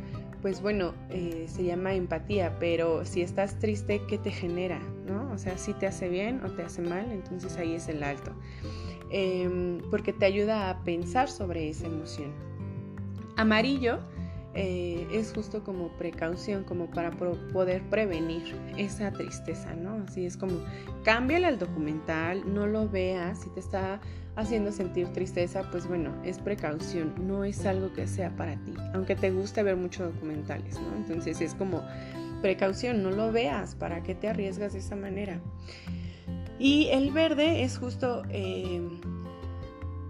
pues 0.44 0.60
bueno, 0.60 0.92
eh, 1.08 1.46
se 1.48 1.64
llama 1.64 1.94
empatía, 1.94 2.58
pero 2.60 3.06
si 3.06 3.22
estás 3.22 3.58
triste, 3.60 4.02
¿qué 4.06 4.18
te 4.18 4.30
genera? 4.30 4.78
¿no? 5.06 5.32
O 5.32 5.38
sea, 5.38 5.56
si 5.56 5.72
te 5.72 5.86
hace 5.86 6.10
bien 6.10 6.44
o 6.44 6.50
te 6.50 6.62
hace 6.62 6.82
mal, 6.82 7.10
entonces 7.12 7.56
ahí 7.56 7.72
es 7.72 7.88
el 7.88 8.02
alto. 8.02 8.30
Em, 9.08 9.78
porque 9.90 10.12
te 10.12 10.26
ayuda 10.26 10.68
a 10.68 10.84
pensar 10.84 11.30
sobre 11.30 11.70
esa 11.70 11.86
emoción. 11.86 12.30
Amarillo 13.38 14.00
eh, 14.52 15.06
es 15.10 15.32
justo 15.32 15.64
como 15.64 15.88
precaución, 15.96 16.64
como 16.64 16.90
para 16.90 17.10
poder 17.10 17.80
prevenir 17.88 18.54
esa 18.76 19.12
tristeza, 19.12 19.74
¿no? 19.74 20.04
Así 20.06 20.26
es 20.26 20.36
como, 20.36 20.58
cámbiale 21.04 21.46
al 21.46 21.58
documental, 21.58 22.52
no 22.52 22.66
lo 22.66 22.86
veas, 22.86 23.40
si 23.40 23.48
te 23.48 23.60
está 23.60 23.98
haciendo 24.36 24.72
sentir 24.72 25.08
tristeza, 25.08 25.62
pues 25.70 25.86
bueno, 25.86 26.10
es 26.24 26.38
precaución, 26.38 27.14
no 27.26 27.44
es 27.44 27.64
algo 27.66 27.92
que 27.92 28.06
sea 28.06 28.30
para 28.36 28.56
ti, 28.56 28.74
aunque 28.92 29.14
te 29.14 29.30
guste 29.30 29.62
ver 29.62 29.76
muchos 29.76 30.12
documentales, 30.14 30.80
¿no? 30.80 30.96
Entonces 30.96 31.40
es 31.40 31.54
como 31.54 31.82
precaución, 32.42 33.02
no 33.02 33.10
lo 33.10 33.32
veas, 33.32 33.74
¿para 33.74 34.02
qué 34.02 34.14
te 34.14 34.28
arriesgas 34.28 34.72
de 34.72 34.80
esa 34.80 34.96
manera? 34.96 35.40
Y 36.58 36.88
el 36.92 37.10
verde 37.10 37.62
es 37.62 37.78
justo... 37.78 38.22
Eh, 38.30 38.80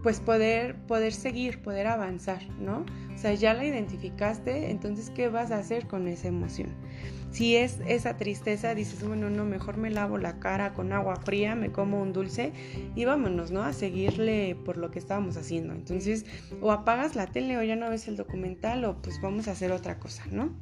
pues 0.04 0.20
poder, 0.20 0.76
poder 0.86 1.14
seguir, 1.14 1.62
poder 1.62 1.86
avanzar, 1.86 2.46
¿no? 2.60 2.84
O 3.14 3.18
sea, 3.18 3.32
ya 3.32 3.54
la 3.54 3.64
identificaste, 3.64 4.70
entonces, 4.70 5.08
¿qué 5.08 5.30
vas 5.30 5.50
a 5.50 5.56
hacer 5.56 5.86
con 5.86 6.06
esa 6.08 6.28
emoción? 6.28 6.68
Si 7.34 7.56
es 7.56 7.80
esa 7.88 8.16
tristeza, 8.16 8.76
dices, 8.76 9.04
bueno, 9.04 9.28
no, 9.28 9.44
mejor 9.44 9.76
me 9.76 9.90
lavo 9.90 10.18
la 10.18 10.38
cara 10.38 10.72
con 10.72 10.92
agua 10.92 11.16
fría, 11.16 11.56
me 11.56 11.72
como 11.72 12.00
un 12.00 12.12
dulce 12.12 12.52
y 12.94 13.06
vámonos, 13.06 13.50
¿no? 13.50 13.64
A 13.64 13.72
seguirle 13.72 14.56
por 14.64 14.76
lo 14.76 14.92
que 14.92 15.00
estábamos 15.00 15.36
haciendo. 15.36 15.74
Entonces, 15.74 16.26
o 16.60 16.70
apagas 16.70 17.16
la 17.16 17.26
tele 17.26 17.58
o 17.58 17.62
ya 17.64 17.74
no 17.74 17.90
ves 17.90 18.06
el 18.06 18.16
documental 18.16 18.84
o 18.84 19.02
pues 19.02 19.20
vamos 19.20 19.48
a 19.48 19.50
hacer 19.50 19.72
otra 19.72 19.98
cosa, 19.98 20.22
¿no? 20.30 20.54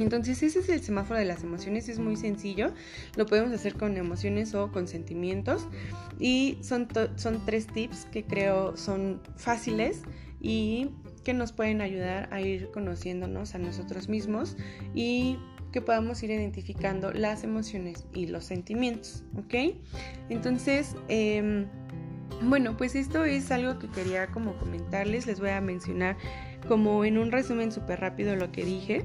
Entonces 0.00 0.42
ese 0.42 0.58
es 0.58 0.68
el 0.68 0.80
semáforo 0.80 1.16
de 1.16 1.26
las 1.26 1.44
emociones, 1.44 1.88
es 1.88 2.00
muy 2.00 2.16
sencillo, 2.16 2.72
lo 3.16 3.26
podemos 3.26 3.52
hacer 3.52 3.74
con 3.74 3.96
emociones 3.96 4.52
o 4.56 4.72
con 4.72 4.88
sentimientos 4.88 5.68
y 6.18 6.58
son, 6.60 6.88
son 7.14 7.44
tres 7.46 7.68
tips 7.68 8.06
que 8.06 8.24
creo 8.24 8.76
son 8.76 9.20
fáciles 9.36 10.02
y 10.40 10.90
que 11.22 11.34
nos 11.34 11.52
pueden 11.52 11.82
ayudar 11.82 12.32
a 12.32 12.40
ir 12.40 12.70
conociéndonos 12.72 13.54
a 13.54 13.58
nosotros 13.58 14.08
mismos 14.08 14.56
y 14.92 15.38
que 15.70 15.80
podamos 15.80 16.22
ir 16.22 16.30
identificando 16.30 17.12
las 17.12 17.44
emociones 17.44 18.04
y 18.14 18.26
los 18.26 18.44
sentimientos, 18.44 19.24
¿ok? 19.36 19.74
Entonces, 20.28 20.96
em, 21.08 21.66
bueno, 22.42 22.76
pues 22.76 22.94
esto 22.94 23.24
es 23.24 23.50
algo 23.50 23.78
que 23.78 23.88
quería 23.88 24.28
como 24.28 24.56
comentarles, 24.56 25.26
les 25.26 25.40
voy 25.40 25.50
a 25.50 25.60
mencionar 25.60 26.16
como 26.68 27.04
en 27.04 27.18
un 27.18 27.32
resumen 27.32 27.72
súper 27.72 28.00
rápido 28.00 28.36
lo 28.36 28.52
que 28.52 28.64
dije, 28.64 29.04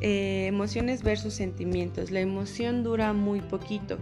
eh, 0.00 0.46
emociones 0.46 1.02
versus 1.02 1.34
sentimientos. 1.34 2.10
La 2.10 2.20
emoción 2.20 2.82
dura 2.82 3.12
muy 3.12 3.40
poquito, 3.40 3.98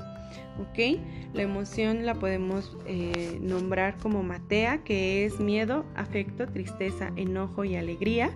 ¿ok? 0.58 1.00
La 1.34 1.42
emoción 1.42 2.06
la 2.06 2.14
podemos 2.14 2.76
eh, 2.86 3.38
nombrar 3.40 3.96
como 3.98 4.22
matea, 4.22 4.82
que 4.84 5.24
es 5.24 5.40
miedo, 5.40 5.84
afecto, 5.94 6.46
tristeza, 6.46 7.12
enojo 7.16 7.64
y 7.64 7.76
alegría. 7.76 8.30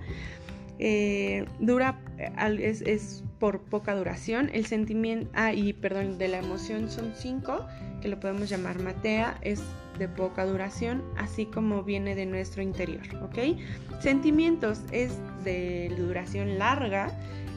Eh, 0.79 1.47
dura, 1.59 2.01
es, 2.59 2.83
es, 2.83 3.25
por 3.39 3.61
poca 3.61 3.95
duración. 3.95 4.51
El 4.53 4.67
sentimiento, 4.67 5.31
ah, 5.35 5.53
y 5.53 5.73
perdón, 5.73 6.19
de 6.19 6.29
la 6.29 6.39
emoción 6.39 6.91
son 6.91 7.13
cinco, 7.15 7.67
que 8.01 8.09
lo 8.09 8.19
podemos 8.21 8.49
llamar 8.49 8.81
matea, 8.81 9.39
es 9.43 9.63
de 9.99 10.09
poca 10.09 10.45
duración, 10.45 11.03
así 11.17 11.47
como 11.47 11.83
viene 11.83 12.15
de 12.15 12.27
nuestro 12.27 12.63
interior, 12.63 13.03
¿ok? 13.23 13.59
Sentimientos 14.01 14.83
es 14.93 15.13
de 15.45 15.95
duración 15.97 16.59
larga 16.59 17.11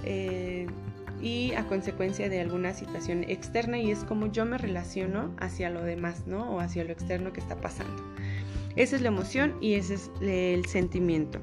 eh, 0.05 0.67
y 1.21 1.51
a 1.53 1.65
consecuencia 1.67 2.29
de 2.29 2.39
alguna 2.39 2.73
situación 2.73 3.25
externa 3.27 3.77
y 3.77 3.91
es 3.91 4.05
como 4.05 4.31
yo 4.31 4.45
me 4.45 4.57
relaciono 4.57 5.35
hacia 5.39 5.69
lo 5.69 5.83
demás, 5.83 6.27
¿no? 6.27 6.49
O 6.51 6.59
hacia 6.59 6.83
lo 6.83 6.91
externo 6.91 7.33
que 7.33 7.41
está 7.41 7.57
pasando. 7.57 8.01
Esa 8.75 8.95
es 8.95 9.01
la 9.01 9.09
emoción 9.09 9.55
y 9.59 9.73
ese 9.73 9.95
es 9.95 10.11
el 10.21 10.65
sentimiento. 10.65 11.39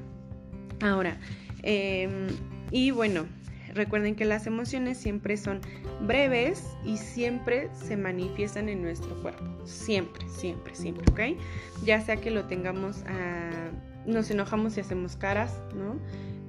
Ahora, 0.81 1.17
em, 1.61 2.27
y 2.71 2.91
bueno, 2.91 3.25
Recuerden 3.77 4.15
que 4.15 4.25
las 4.25 4.47
emociones 4.47 4.97
siempre 4.97 5.37
son 5.37 5.61
breves 6.01 6.75
y 6.83 6.97
siempre 6.97 7.69
se 7.73 7.95
manifiestan 7.95 8.69
en 8.69 8.81
nuestro 8.81 9.15
cuerpo. 9.21 9.43
Siempre, 9.65 10.27
siempre, 10.27 10.73
siempre, 10.73 11.05
¿ok? 11.11 11.39
Ya 11.85 12.01
sea 12.01 12.17
que 12.17 12.31
lo 12.31 12.45
tengamos, 12.45 13.03
ah, 13.07 13.69
nos 14.07 14.31
enojamos 14.31 14.77
y 14.77 14.79
hacemos 14.79 15.15
caras, 15.15 15.61
¿no? 15.75 15.95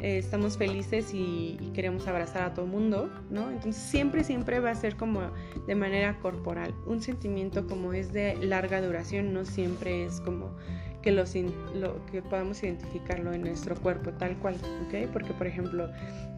Eh, 0.00 0.16
estamos 0.16 0.56
felices 0.56 1.12
y, 1.12 1.58
queremos 1.74 2.08
abrazar 2.08 2.42
a 2.42 2.54
todo 2.54 2.64
el 2.64 2.70
mundo, 2.70 3.10
¿no? 3.30 3.50
Entonces 3.50 3.82
siempre, 3.82 4.24
siempre 4.24 4.58
va 4.58 4.70
a 4.70 4.74
ser 4.74 4.96
como 4.96 5.20
de 5.66 5.74
manera 5.74 6.18
corporal. 6.20 6.74
Un 6.86 7.02
sentimiento 7.02 7.66
como 7.66 7.92
es 7.92 8.12
de 8.12 8.36
larga 8.36 8.80
duración 8.80 9.34
no 9.34 9.44
siempre 9.44 10.06
es 10.06 10.20
como 10.22 10.56
que, 11.02 11.12
lo, 11.12 11.24
que 12.10 12.22
podamos 12.22 12.62
identificarlo 12.62 13.32
en 13.32 13.42
nuestro 13.42 13.76
cuerpo 13.76 14.10
tal 14.12 14.36
cual, 14.38 14.56
¿ok? 14.86 15.08
Porque, 15.12 15.32
por 15.32 15.46
ejemplo, 15.46 15.90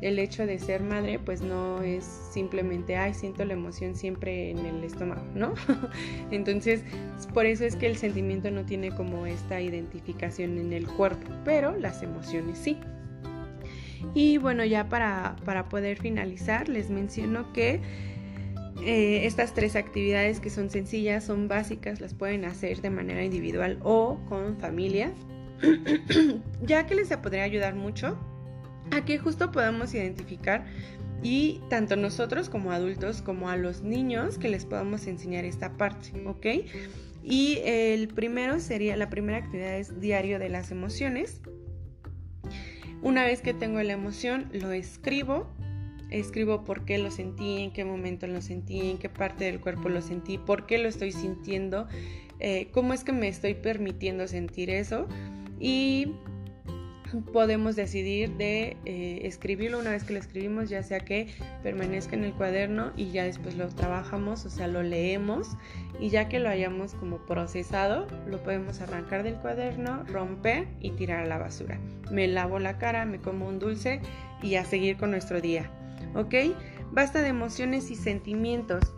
el 0.02 0.18
hecho 0.18 0.46
de 0.46 0.58
ser 0.58 0.82
madre, 0.82 1.18
pues 1.18 1.40
no 1.40 1.82
es 1.82 2.04
simplemente, 2.04 2.96
ay, 2.96 3.14
siento 3.14 3.44
la 3.44 3.54
emoción 3.54 3.94
siempre 3.94 4.50
en 4.50 4.58
el 4.58 4.84
estómago, 4.84 5.24
¿no? 5.34 5.54
Entonces, 6.30 6.84
por 7.32 7.46
eso 7.46 7.64
es 7.64 7.76
que 7.76 7.86
el 7.86 7.96
sentimiento 7.96 8.50
no 8.50 8.64
tiene 8.64 8.90
como 8.90 9.26
esta 9.26 9.60
identificación 9.60 10.58
en 10.58 10.72
el 10.72 10.86
cuerpo, 10.86 11.30
pero 11.44 11.76
las 11.76 12.02
emociones 12.02 12.58
sí. 12.58 12.78
Y 14.14 14.38
bueno, 14.38 14.64
ya 14.64 14.88
para, 14.88 15.36
para 15.44 15.68
poder 15.68 15.98
finalizar, 15.98 16.68
les 16.68 16.90
menciono 16.90 17.52
que 17.52 17.80
eh, 18.82 19.26
estas 19.26 19.54
tres 19.54 19.76
actividades 19.76 20.40
que 20.40 20.50
son 20.50 20.70
sencillas, 20.70 21.24
son 21.24 21.48
básicas, 21.48 22.00
las 22.00 22.14
pueden 22.14 22.44
hacer 22.44 22.80
de 22.80 22.90
manera 22.90 23.24
individual 23.24 23.78
o 23.82 24.18
con 24.28 24.58
familia, 24.58 25.12
ya 26.62 26.86
que 26.86 26.94
les 26.94 27.08
podría 27.16 27.44
ayudar 27.44 27.74
mucho 27.74 28.18
a 28.90 29.04
que 29.04 29.18
justo 29.18 29.50
podamos 29.50 29.94
identificar 29.94 30.64
y 31.22 31.60
tanto 31.68 31.96
nosotros 31.96 32.48
como 32.48 32.72
adultos 32.72 33.22
como 33.22 33.50
a 33.50 33.56
los 33.56 33.82
niños 33.82 34.38
que 34.38 34.48
les 34.48 34.64
podamos 34.64 35.06
enseñar 35.06 35.44
esta 35.44 35.76
parte, 35.76 36.12
¿ok? 36.26 36.46
Y 37.22 37.58
el 37.64 38.08
primero 38.08 38.58
sería, 38.60 38.96
la 38.96 39.10
primera 39.10 39.38
actividad 39.38 39.76
es 39.76 40.00
diario 40.00 40.38
de 40.38 40.48
las 40.48 40.70
emociones. 40.70 41.42
Una 43.02 43.24
vez 43.24 43.42
que 43.42 43.52
tengo 43.52 43.82
la 43.82 43.92
emoción, 43.92 44.48
lo 44.52 44.72
escribo 44.72 45.50
escribo 46.10 46.64
por 46.64 46.84
qué 46.84 46.98
lo 46.98 47.10
sentí, 47.10 47.62
en 47.62 47.72
qué 47.72 47.84
momento 47.84 48.26
lo 48.26 48.42
sentí, 48.42 48.90
en 48.90 48.98
qué 48.98 49.08
parte 49.08 49.44
del 49.44 49.60
cuerpo 49.60 49.88
lo 49.88 50.02
sentí, 50.02 50.38
por 50.38 50.66
qué 50.66 50.78
lo 50.78 50.88
estoy 50.88 51.12
sintiendo, 51.12 51.86
eh, 52.38 52.68
cómo 52.72 52.92
es 52.94 53.04
que 53.04 53.12
me 53.12 53.28
estoy 53.28 53.54
permitiendo 53.54 54.26
sentir 54.26 54.70
eso 54.70 55.06
y 55.58 56.14
podemos 57.32 57.76
decidir 57.76 58.30
de 58.36 58.76
eh, 58.84 59.20
escribirlo 59.24 59.78
una 59.78 59.90
vez 59.90 60.04
que 60.04 60.12
lo 60.12 60.18
escribimos, 60.18 60.68
ya 60.68 60.82
sea 60.82 61.00
que 61.00 61.28
permanezca 61.62 62.16
en 62.16 62.24
el 62.24 62.32
cuaderno 62.32 62.92
y 62.96 63.10
ya 63.10 63.24
después 63.24 63.56
lo 63.56 63.68
trabajamos, 63.68 64.44
o 64.46 64.50
sea, 64.50 64.68
lo 64.68 64.82
leemos 64.82 65.48
y 65.98 66.10
ya 66.10 66.28
que 66.28 66.38
lo 66.38 66.48
hayamos 66.48 66.94
como 66.94 67.18
procesado, 67.26 68.06
lo 68.26 68.42
podemos 68.42 68.80
arrancar 68.80 69.22
del 69.22 69.34
cuaderno, 69.34 70.04
romper 70.04 70.68
y 70.80 70.90
tirar 70.92 71.24
a 71.24 71.26
la 71.26 71.38
basura. 71.38 71.80
Me 72.10 72.26
lavo 72.28 72.58
la 72.58 72.78
cara, 72.78 73.04
me 73.04 73.20
como 73.20 73.48
un 73.48 73.58
dulce 73.58 74.00
y 74.42 74.54
a 74.54 74.64
seguir 74.64 74.96
con 74.96 75.10
nuestro 75.10 75.40
día. 75.40 75.70
¿Ok? 76.14 76.34
Basta 76.92 77.22
de 77.22 77.28
emociones 77.28 77.90
y 77.90 77.94
sentimientos. 77.94 78.92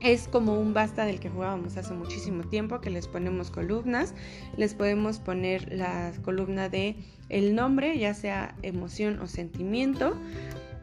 Es 0.00 0.26
como 0.26 0.58
un 0.58 0.74
basta 0.74 1.04
del 1.04 1.20
que 1.20 1.30
jugábamos 1.30 1.76
hace 1.76 1.94
muchísimo 1.94 2.42
tiempo, 2.42 2.80
que 2.80 2.90
les 2.90 3.06
ponemos 3.06 3.52
columnas, 3.52 4.14
les 4.56 4.74
podemos 4.74 5.20
poner 5.20 5.72
la 5.72 6.12
columna 6.24 6.68
de 6.68 6.96
el 7.28 7.54
nombre, 7.54 7.96
ya 7.98 8.12
sea 8.12 8.56
emoción 8.62 9.20
o 9.20 9.28
sentimiento, 9.28 10.16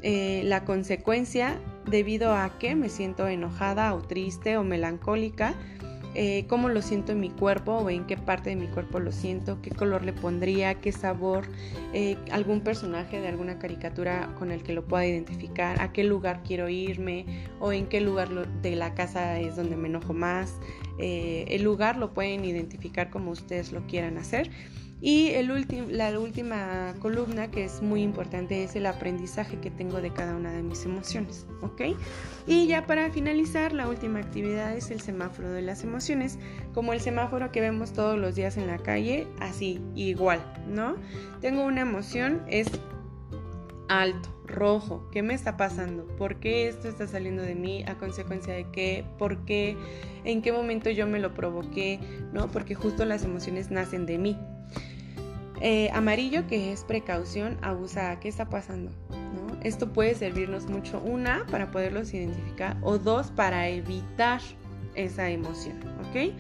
eh, 0.02 0.42
la 0.46 0.64
consecuencia 0.64 1.60
debido 1.86 2.34
a 2.34 2.58
que 2.60 2.76
me 2.76 2.88
siento 2.88 3.28
enojada 3.28 3.94
o 3.94 4.02
triste 4.02 4.56
o 4.56 4.64
melancólica, 4.64 5.54
eh, 6.16 6.46
cómo 6.48 6.70
lo 6.70 6.82
siento 6.82 7.12
en 7.12 7.20
mi 7.20 7.30
cuerpo 7.30 7.74
o 7.74 7.90
en 7.90 8.06
qué 8.06 8.18
parte 8.18 8.50
de 8.50 8.56
mi 8.56 8.68
cuerpo 8.68 9.00
lo 9.00 9.12
siento, 9.12 9.62
qué 9.62 9.70
color 9.70 10.04
le 10.04 10.14
pondría, 10.14 10.76
qué 10.76 10.92
sabor, 10.92 11.46
eh, 11.94 12.18
algún 12.32 12.62
personaje 12.62 13.20
de 13.20 13.28
alguna 13.28 13.60
caricatura 13.60 14.34
con 14.40 14.52
el 14.52 14.64
que 14.64 14.74
lo 14.74 14.86
pueda 14.86 15.06
identificar, 15.06 15.80
a 15.82 15.92
qué 15.92 16.04
lugar 16.04 16.42
quiero 16.44 16.68
irme 16.68 17.26
o 17.60 17.72
en 17.72 17.86
qué 17.86 18.02
lugar 18.02 18.30
de 18.62 18.76
la 18.76 18.96
casa 18.96 19.40
es 19.40 19.56
donde 19.56 19.76
me 19.76 19.88
enojo 19.88 20.14
más. 20.14 20.56
Eh, 20.98 21.46
el 21.50 21.64
lugar 21.64 21.98
lo 21.98 22.14
pueden 22.14 22.44
identificar 22.44 23.10
como 23.10 23.32
ustedes 23.32 23.72
lo 23.72 23.86
quieran 23.86 24.18
hacer. 24.18 24.50
Y 25.02 25.30
el 25.30 25.50
la 25.92 26.20
última 26.20 26.94
columna 27.00 27.50
que 27.50 27.66
es 27.66 27.82
muy 27.82 28.02
importante 28.02 28.64
es 28.64 28.76
el 28.76 28.86
aprendizaje 28.86 29.58
que 29.60 29.72
tengo 29.72 30.02
de 30.02 30.12
cada 30.12 30.36
una 30.36 30.52
de 30.52 30.62
mis 30.62 30.86
emociones, 30.86 31.46
¿ok? 31.62 31.82
Y 32.48 32.68
ya 32.68 32.86
para 32.86 33.10
finalizar, 33.12 33.72
la 33.72 33.88
última 33.88 34.20
actividad 34.20 34.76
es 34.76 34.92
el 34.92 35.00
semáforo 35.00 35.52
de 35.52 35.62
las 35.62 35.84
emociones, 35.84 36.38
como 36.74 36.92
el 36.94 37.00
semáforo 37.00 37.52
que 37.52 37.62
vemos 37.62 37.94
todos 37.94 38.20
los 38.20 38.36
días 38.36 38.58
en 38.58 38.68
la 38.68 38.78
calle, 38.78 39.28
así, 39.40 39.80
igual, 39.96 40.40
¿no? 40.68 40.96
Tengo 41.40 41.64
una 41.64 41.82
emoción, 41.82 42.42
es 42.48 42.68
alto, 43.88 44.30
rojo, 44.46 45.08
¿qué 45.12 45.24
me 45.24 45.34
está 45.34 45.56
pasando? 45.56 46.06
¿Por 46.18 46.40
qué 46.40 46.68
esto 46.68 46.90
está 46.90 47.08
saliendo 47.08 47.42
de 47.42 47.56
mí? 47.56 47.84
¿A 47.88 47.96
consecuencia 47.98 48.54
de 48.54 48.66
qué? 48.72 49.06
¿Por 49.18 49.46
qué? 49.46 49.78
¿En 50.26 50.42
qué 50.42 50.52
momento 50.52 50.90
yo 50.90 51.08
me 51.08 51.20
lo 51.20 51.34
provoqué? 51.34 52.00
¿No? 52.34 52.48
Porque 52.50 52.76
justo 52.76 53.06
las 53.06 53.24
emociones 53.24 53.72
nacen 53.72 54.06
de 54.06 54.18
mí. 54.18 54.38
Eh, 55.62 55.90
amarillo, 55.94 56.48
que 56.48 56.72
es 56.72 56.84
precaución, 56.84 57.58
abusa, 57.62 58.20
¿qué 58.20 58.30
está 58.30 58.50
pasando? 58.50 58.92
¿No? 59.10 59.60
Esto 59.64 59.92
puede 59.92 60.16
servirnos 60.16 60.68
mucho, 60.68 61.02
una, 61.02 61.46
para 61.52 61.70
poderlos 61.72 62.14
identificar, 62.14 62.78
o 62.82 62.98
dos, 62.98 63.32
para 63.32 63.68
evitar 63.68 64.40
esa 64.96 65.30
emoción, 65.30 65.78
¿ok? 66.08 66.34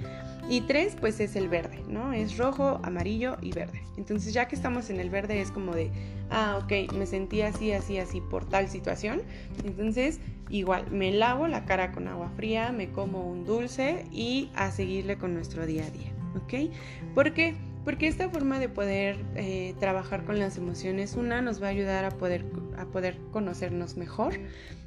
Y 0.50 0.62
tres, 0.62 0.96
pues 1.00 1.20
es 1.20 1.36
el 1.36 1.48
verde, 1.48 1.84
¿no? 1.88 2.12
Es 2.12 2.38
rojo, 2.38 2.80
amarillo 2.84 3.38
y 3.42 3.52
verde. 3.52 3.84
Entonces 3.98 4.34
ya 4.34 4.48
que 4.48 4.56
estamos 4.56 4.90
en 4.90 5.00
el 5.00 5.10
verde 5.10 5.42
es 5.42 5.52
como 5.52 5.76
de, 5.76 5.92
ah, 6.32 6.60
ok, 6.64 6.94
me 6.94 7.06
sentí 7.06 7.42
así, 7.42 7.72
así, 7.72 8.00
así 8.00 8.22
por 8.22 8.46
tal 8.46 8.68
situación. 8.68 9.22
Entonces, 9.64 10.20
igual, 10.50 10.90
me 10.90 11.12
lavo 11.12 11.48
la 11.48 11.66
cara 11.66 11.92
con 11.92 12.08
agua 12.08 12.32
fría, 12.36 12.72
me 12.72 12.90
como 12.90 13.30
un 13.30 13.46
dulce 13.46 14.06
y 14.12 14.50
a 14.56 14.72
seguirle 14.72 15.18
con 15.18 15.36
nuestro 15.36 15.68
día 15.68 15.86
a 15.86 15.90
día, 15.92 16.12
¿ok? 16.36 16.74
Porque 17.14 17.56
porque 17.86 18.08
esta 18.08 18.30
forma 18.30 18.60
de 18.60 18.70
poder 18.70 19.18
eh, 19.36 19.76
trabajar 19.80 20.26
con 20.26 20.40
las 20.40 20.58
emociones, 20.58 21.16
una, 21.16 21.42
nos 21.42 21.62
va 21.62 21.68
a 21.68 21.70
ayudar 21.70 22.06
a 22.06 22.12
poder, 22.12 22.46
a 22.78 22.86
poder 22.86 23.18
conocernos 23.32 23.98
mejor, 23.98 24.34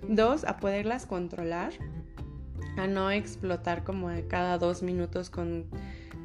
dos, 0.09 0.45
a 0.45 0.59
poderlas 0.59 1.07
controlar, 1.07 1.73
a 2.77 2.87
no 2.87 3.11
explotar 3.11 3.85
como 3.85 4.09
cada 4.29 4.59
dos 4.59 4.83
minutos 4.83 5.31
con, 5.31 5.67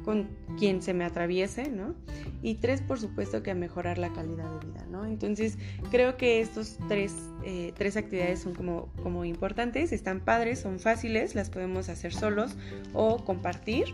con 0.04 0.28
quien 0.58 0.80
se 0.82 0.94
me 0.94 1.04
atraviese, 1.04 1.68
¿no? 1.68 1.94
Y 2.42 2.54
tres, 2.54 2.80
por 2.80 2.98
supuesto 3.00 3.42
que 3.42 3.50
a 3.50 3.54
mejorar 3.54 3.98
la 3.98 4.12
calidad 4.12 4.50
de 4.58 4.66
vida, 4.66 4.86
¿no? 4.90 5.04
Entonces, 5.04 5.58
creo 5.90 6.16
que 6.16 6.40
estos 6.40 6.78
tres, 6.88 7.14
eh, 7.44 7.72
tres 7.76 7.96
actividades 7.96 8.40
son 8.40 8.54
como, 8.54 8.90
como 9.02 9.24
importantes, 9.24 9.92
están 9.92 10.20
padres, 10.20 10.60
son 10.60 10.78
fáciles, 10.78 11.34
las 11.34 11.50
podemos 11.50 11.88
hacer 11.88 12.14
solos 12.14 12.56
o 12.94 13.24
compartir. 13.24 13.86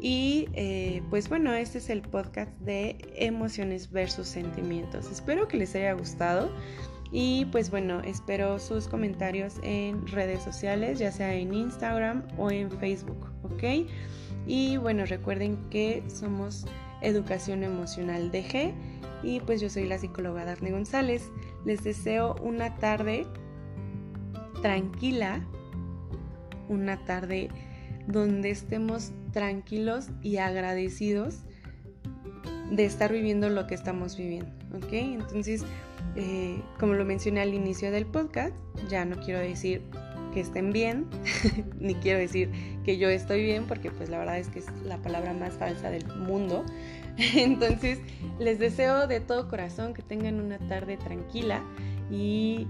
Y 0.00 0.48
eh, 0.52 1.02
pues 1.10 1.28
bueno, 1.28 1.54
este 1.54 1.78
es 1.78 1.90
el 1.90 2.02
podcast 2.02 2.50
de 2.60 2.98
emociones 3.16 3.90
versus 3.90 4.28
sentimientos. 4.28 5.10
Espero 5.10 5.48
que 5.48 5.56
les 5.56 5.74
haya 5.74 5.92
gustado. 5.94 6.50
Y 7.12 7.46
pues 7.46 7.70
bueno, 7.70 8.00
espero 8.00 8.58
sus 8.58 8.88
comentarios 8.88 9.54
en 9.62 10.06
redes 10.08 10.42
sociales, 10.42 10.98
ya 10.98 11.12
sea 11.12 11.34
en 11.34 11.54
Instagram 11.54 12.26
o 12.36 12.50
en 12.50 12.70
Facebook, 12.70 13.30
¿ok? 13.44 13.88
Y 14.46 14.76
bueno, 14.76 15.06
recuerden 15.06 15.56
que 15.70 16.02
somos 16.08 16.66
Educación 17.02 17.62
Emocional 17.62 18.30
DG 18.30 18.74
y 19.22 19.40
pues 19.40 19.60
yo 19.60 19.70
soy 19.70 19.86
la 19.86 19.98
psicóloga 19.98 20.44
Daphne 20.44 20.72
González. 20.72 21.30
Les 21.64 21.82
deseo 21.82 22.36
una 22.42 22.76
tarde 22.76 23.26
tranquila, 24.62 25.44
una 26.68 27.04
tarde 27.04 27.48
donde 28.06 28.50
estemos 28.50 29.12
tranquilos 29.36 30.08
y 30.22 30.38
agradecidos 30.38 31.40
de 32.70 32.86
estar 32.86 33.12
viviendo 33.12 33.50
lo 33.50 33.66
que 33.66 33.74
estamos 33.74 34.16
viviendo, 34.16 34.50
¿ok? 34.74 34.92
Entonces, 34.92 35.62
eh, 36.14 36.58
como 36.80 36.94
lo 36.94 37.04
mencioné 37.04 37.42
al 37.42 37.52
inicio 37.52 37.90
del 37.90 38.06
podcast, 38.06 38.56
ya 38.88 39.04
no 39.04 39.16
quiero 39.16 39.40
decir 39.40 39.82
que 40.32 40.40
estén 40.40 40.72
bien, 40.72 41.04
ni 41.78 41.94
quiero 41.96 42.18
decir 42.18 42.50
que 42.82 42.96
yo 42.96 43.10
estoy 43.10 43.42
bien, 43.42 43.66
porque 43.66 43.90
pues 43.90 44.08
la 44.08 44.16
verdad 44.16 44.38
es 44.38 44.48
que 44.48 44.60
es 44.60 44.72
la 44.86 44.96
palabra 45.02 45.34
más 45.34 45.52
falsa 45.52 45.90
del 45.90 46.06
mundo. 46.16 46.64
Entonces, 47.34 47.98
les 48.38 48.58
deseo 48.58 49.06
de 49.06 49.20
todo 49.20 49.50
corazón 49.50 49.92
que 49.92 50.00
tengan 50.00 50.40
una 50.40 50.58
tarde 50.66 50.96
tranquila 50.96 51.62
y 52.10 52.66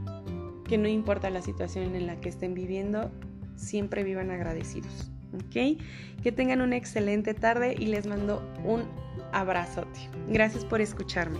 que 0.69 0.79
no 0.79 0.89
importa 0.89 1.31
la 1.31 1.43
situación 1.43 1.95
en 1.95 2.09
la 2.09 2.17
que 2.17 2.29
estén 2.29 2.55
viviendo, 2.55 3.13
siempre 3.55 4.03
vivan 4.03 4.33
agradecidos. 4.33 5.13
¿Ok? 5.35 5.81
Que 6.23 6.33
tengan 6.33 6.61
una 6.61 6.77
excelente 6.77 7.35
tarde 7.35 7.75
y 7.79 7.87
les 7.87 8.07
mando 8.07 8.43
un 8.65 8.85
abrazote. 9.33 10.09
Gracias 10.29 10.65
por 10.65 10.81
escucharme. 10.81 11.39